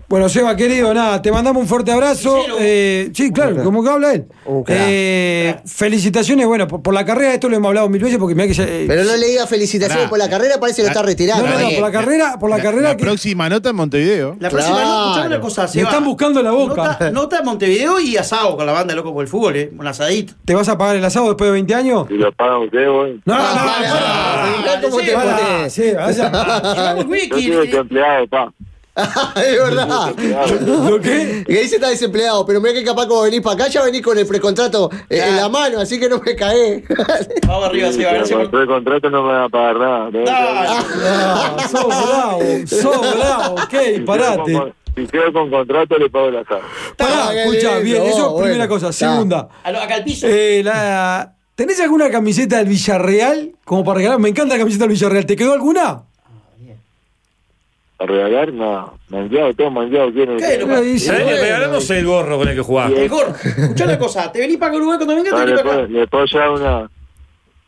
Bueno, 0.09 0.29
Seba, 0.29 0.55
querido, 0.55 0.93
nada, 0.93 1.21
te 1.23 1.33
mandamos 1.33 1.63
un 1.63 1.69
fuerte 1.69 1.91
abrazo. 1.91 2.39
Eh, 2.61 3.11
sí, 3.15 3.33
claro, 3.33 3.63
como 3.65 3.83
que 3.83 3.89
habla 3.91 4.13
él. 4.13 4.27
Eh, 4.69 5.57
felicitaciones, 5.67 6.47
bueno, 6.47 6.69
por, 6.69 6.83
por 6.83 6.93
la 6.95 7.05
carrera, 7.05 7.35
esto 7.35 7.49
lo 7.49 7.57
hemos 7.57 7.69
hablado 7.69 7.89
mil 7.89 8.03
veces 8.03 8.19
porque 8.19 8.35
mira 8.35 8.47
que 8.47 8.55
ya, 8.55 8.65
eh, 8.65 8.85
Pero 8.87 9.05
no 9.05 9.17
le 9.17 9.27
diga 9.27 9.47
felicitaciones 9.47 10.05
Nah. 10.05 10.11
por 10.11 10.19
la 10.19 10.29
carrera, 10.29 10.61
parece 10.61 10.77
que 10.77 10.83
lo 10.83 10.89
está 10.89 11.01
no, 11.01 11.07
retirando. 11.07 11.47
no, 11.47 11.59
no, 11.59 11.71
por 11.71 11.81
la 11.81 11.91
carrera, 11.91 12.39
por 12.39 12.51
la, 12.51 12.57
carrera 12.61 12.89
La 12.91 12.97
que 12.97 13.05
próxima 13.05 13.49
nota 13.49 13.71
en 13.71 13.77
Montevideo. 13.77 14.37
La 14.41 14.51
próxima, 14.51 14.77
Claro. 14.77 14.89
no, 14.91 15.05
escuchame 15.07 15.27
una 15.29 15.41
cosa, 15.41 15.63
Me 15.63 15.69
Seba. 15.69 15.89
están 15.91 16.05
buscando 16.05 16.43
la 16.43 16.51
boca. 16.51 16.83
Nota, 16.85 17.11
nota 17.11 17.39
en 17.39 17.45
Montevideo 17.47 17.99
y 18.01 18.17
asado 18.17 18.57
con 18.57 18.67
la 18.67 18.73
banda 18.73 18.95
Loco 18.95 19.13
por 19.15 19.23
el 19.25 19.29
Fútbol, 19.29 19.57
¿eh? 19.57 19.73
Un 19.77 19.87
asadito. 19.87 20.35
te 20.45 20.55
vas 20.55 20.69
a 20.69 20.77
pagar 20.77 20.97
el 20.97 21.05
asado 21.05 21.27
después 21.29 21.49
de 21.49 21.53
20 21.53 21.75
años. 21.75 22.07
Si 22.09 22.15
lo 22.15 22.31
pagan 22.33 22.63
ustedes, 22.63 22.89
voy. 22.89 23.21
No, 23.25 23.35
no, 23.35 23.41
Ah, 23.43 23.55
no, 23.55 23.65
pará, 23.65 23.93
pará. 23.93 24.57
mirá 24.59 24.81
cómo 24.83 24.99
te 24.99 25.13
Pará, 25.13 25.37
pones. 25.39 25.81
Sí, 28.97 29.03
pa. 29.35 29.43
es 29.43 29.59
verdad. 29.59 30.15
¿Lo 30.89 31.01
qué? 31.01 31.45
Que 31.47 31.61
dice 31.63 31.77
está 31.77 31.89
desempleado, 31.91 32.47
pero 32.47 32.61
mira 32.61 32.73
que 32.75 32.83
capaz 32.85 33.07
como 33.07 33.23
venís 33.23 33.41
para 33.43 33.55
acá, 33.55 33.69
ya 33.69 33.83
venís 33.83 34.01
con 34.03 34.19
el 34.19 34.27
precontrato 34.27 34.91
eh, 35.11 35.23
en 35.29 35.37
la 35.37 35.49
mano, 35.49 35.81
así 35.81 36.01
que 36.01 36.09
no 36.09 36.19
me 36.25 36.35
cagué. 36.35 36.85
Vamos 37.47 37.67
arriba, 37.67 37.93
Seba. 37.93 38.13
Gracias 38.13 38.31
Cuando 38.31 38.51
por... 38.51 38.61
estoy 38.63 38.75
contrato 38.75 39.11
no 39.11 39.23
me 39.23 39.33
van 39.33 39.43
a 39.43 39.49
pagar 39.49 39.77
nada. 39.79 40.11
¿no? 40.11 40.25
Dale. 40.25 40.69
Ah, 41.09 41.57
sos 41.71 41.87
bravo, 41.87 42.41
sos 42.67 43.17
bravo, 43.17 43.57
Si 43.61 43.67
quedo 43.69 44.05
con- 44.45 44.75
Si 44.97 45.07
quedo 45.07 45.33
con 45.33 45.51
contrato, 45.51 45.99
le 45.99 46.09
pago 46.11 46.31
la 46.31 46.45
casa. 46.45 46.63
Pará, 46.97 47.29
Ah, 47.29 47.35
escucha, 47.35 47.79
bien, 47.81 48.03
eso 48.03 48.09
es 48.09 48.23
bueno, 48.33 48.39
primera 48.45 48.69
cosa. 48.69 48.93
Segunda, 48.93 49.49
A 49.63 49.71
lo- 49.73 49.81
Acá 49.81 49.97
al 49.97 50.05
piso. 50.05 50.27
eh, 50.29 50.63
la, 50.65 51.35
¿tenés 51.55 51.79
alguna 51.81 52.09
camiseta 52.11 52.57
del 52.59 52.69
Villarreal 52.69 53.53
como 53.65 53.85
para 53.85 53.99
regalar? 53.99 54.19
Me 54.21 54.31
encanta 54.31 54.55
la 54.55 54.61
camiseta 54.61 54.85
del 54.85 54.93
Villarreal. 54.95 55.27
¿Te 55.27 55.37
quedó 55.37 55.53
alguna? 55.53 56.03
¿A 57.99 58.05
regalar? 58.05 58.53
No. 58.53 58.99
Mangueado, 59.09 59.55
todo 59.55 59.71
mangueado. 59.71 60.13
¿Quién 60.13 60.37
¿Qué? 60.37 60.59
Lo- 60.59 60.67
bueno, 60.67 60.83
Regalamos 60.83 61.91
el 61.91 62.05
gorro 62.07 62.39
con 62.39 62.49
el 62.49 62.55
que 62.55 62.61
jugás. 62.63 62.93
El 62.93 63.09
gorro. 63.09 63.33
Escuchá 63.43 63.85
una 63.85 63.99
cosa. 63.99 64.31
Te 64.31 64.41
venís 64.41 64.59
para 64.59 64.75
Uruguay 64.77 64.99
cuando 64.99 65.15
vengas, 65.17 65.33
te 65.33 65.39
No, 65.41 65.45
venís 65.47 65.57
le, 65.57 65.63
para 65.65 65.83
acá. 65.83 65.89
le 65.93 66.07
puedo 66.07 66.25
llevar 66.27 66.51
una. 66.51 66.91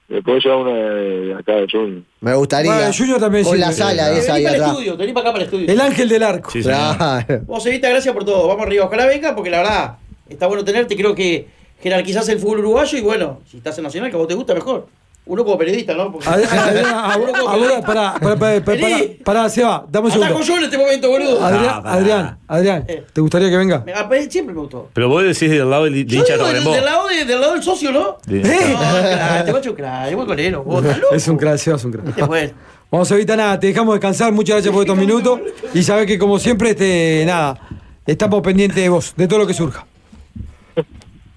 Le 0.09 0.23
puedo 0.23 0.38
llevar 0.38 0.59
una 0.59 0.73
de 0.75 1.35
acá 1.35 1.53
de 1.55 1.67
Junior. 1.71 2.03
Me 2.21 2.35
gustaría. 2.35 2.75
Bueno, 2.75 2.91
Junior 2.97 3.21
también 3.21 3.45
Con 3.45 3.59
la 3.61 3.73
sala 3.73 4.11
esa 4.19 4.35
ahí 4.35 4.43
venís 4.43 4.47
para 4.47 4.57
el 4.57 4.62
atrás. 4.62 4.71
estudio, 4.71 4.93
te 4.93 4.99
venís 4.99 5.14
para 5.14 5.23
acá 5.23 5.33
para 5.33 5.43
el 5.45 5.45
estudio. 5.47 5.73
El 5.73 5.81
ángel 5.81 6.09
del 6.11 6.23
arco. 6.23 6.51
Sí. 6.51 6.62
Claro. 6.62 7.41
Vos, 7.47 7.64
Evita, 7.67 7.88
gracias 7.88 8.12
por 8.14 8.25
todo. 8.25 8.49
Vamos 8.49 8.67
arriba. 8.67 8.85
Ojalá 8.85 9.07
venga, 9.07 9.35
porque 9.35 9.51
la 9.51 9.59
verdad 9.59 9.97
está 10.29 10.47
bueno 10.47 10.62
tenerte. 10.64 10.95
Creo 10.97 11.14
que 11.14 11.49
jerarquizás 11.83 12.29
el 12.29 12.38
fútbol 12.38 12.59
uruguayo 12.61 12.99
y 12.99 13.01
bueno, 13.01 13.41
si 13.51 13.59
estás 13.59 13.79
en 13.79 13.85
Nacional, 13.85 14.11
que 14.11 14.17
a 14.17 14.19
vos 14.19 14.29
te 14.29 14.35
gusta, 14.35 14.55
mejor. 14.55 14.87
Uno 15.29 15.45
como 15.45 15.59
periodista, 15.59 15.95
¿no? 15.95 16.11
Porque... 16.11 16.27
Adrián, 16.29 16.59
Adrián, 16.59 16.87
a- 16.95 17.17
Uno 17.23 17.33
como 17.33 17.49
ahora, 17.49 17.53
periodista. 17.61 17.87
pará, 17.87 18.14
pará, 18.19 18.37
pará, 18.38 18.64
pará, 18.64 18.77
Vení. 18.88 19.05
pará, 19.25 19.49
Seba, 19.51 19.85
dame 19.91 20.07
un 20.07 20.12
segundo. 20.12 20.41
yo 20.41 20.57
en 20.57 20.64
este 20.64 20.79
momento, 20.79 21.09
boludo. 21.11 21.45
Adrián, 21.45 21.83
Ah. 21.85 21.93
Adrián, 21.93 22.38
Adrián, 22.49 22.85
Eh. 22.88 23.05
¿te 23.12 23.21
gustaría 23.21 23.51
que 23.51 23.57
venga? 23.59 23.83
Me- 23.85 23.93
a- 23.93 24.09
Siempre 24.31 24.55
me 24.55 24.61
gustó. 24.62 24.88
Pero 24.95 25.09
vos 25.09 25.23
decís 25.23 25.51
del 25.51 25.69
lado 25.69 25.85
del 25.85 25.97
hincha 25.97 26.23
de 26.23 26.38
Tacuarembó. 26.38 26.73
del 26.73 26.85
lado 26.85 27.09
de- 27.09 27.25
del 27.27 27.41
lado 27.41 27.53
del 27.53 27.62
socio, 27.62 27.93
¿no? 27.93 28.17
¿Eh? 28.29 28.43
No, 28.73 28.79
crack, 28.81 29.62
te 29.62 29.75
crack, 29.75 30.11
igual 30.12 30.27
con 30.27 30.38
él, 30.38 30.57
vos 30.57 30.83
estás 30.85 30.99
loco. 30.99 31.14
Es 31.14 31.29
un 31.29 31.37
crack, 31.37 31.57
Seba 31.59 31.77
es 31.77 31.85
un 31.85 31.93
crack. 31.93 32.27
Fue. 32.27 32.55
Vamos, 32.91 33.11
Evita, 33.11 33.37
nada, 33.37 33.61
te 33.61 33.67
dejamos 33.67 33.95
descansar. 33.97 34.33
Muchas 34.33 34.55
gracias 34.57 34.73
por 34.73 34.83
estos 34.83 34.97
minutos. 34.97 35.41
Y 35.75 35.83
sabés 35.83 36.07
que, 36.07 36.19
como 36.19 36.38
siempre, 36.38 36.71
este, 36.71 37.25
nada, 37.27 37.61
estamos 38.07 38.41
pendientes 38.41 38.77
de 38.83 38.88
vos, 38.88 39.12
de 39.14 39.29
todo 39.29 39.41
lo 39.41 39.47
que 39.47 39.53
surja. 39.53 39.85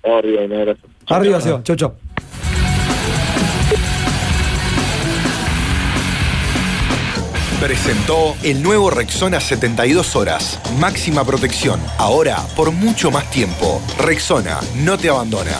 Arriba, 0.04 0.44
un 0.46 0.54
abrazo. 0.54 0.80
Arriba, 1.08 1.42
Seba. 1.42 1.62
Chau, 1.64 1.76
chau. 1.76 1.94
Presentó 7.62 8.36
el 8.41 8.63
nuevo 8.63 8.89
Rexona 8.89 9.39
72 9.39 10.15
horas. 10.15 10.60
Máxima 10.80 11.24
protección. 11.24 11.80
Ahora 12.00 12.38
por 12.56 12.71
mucho 12.71 13.12
más 13.12 13.30
tiempo. 13.30 13.80
Rexona 14.00 14.60
no 14.78 14.97
te 14.97 15.10
abandona. 15.10 15.60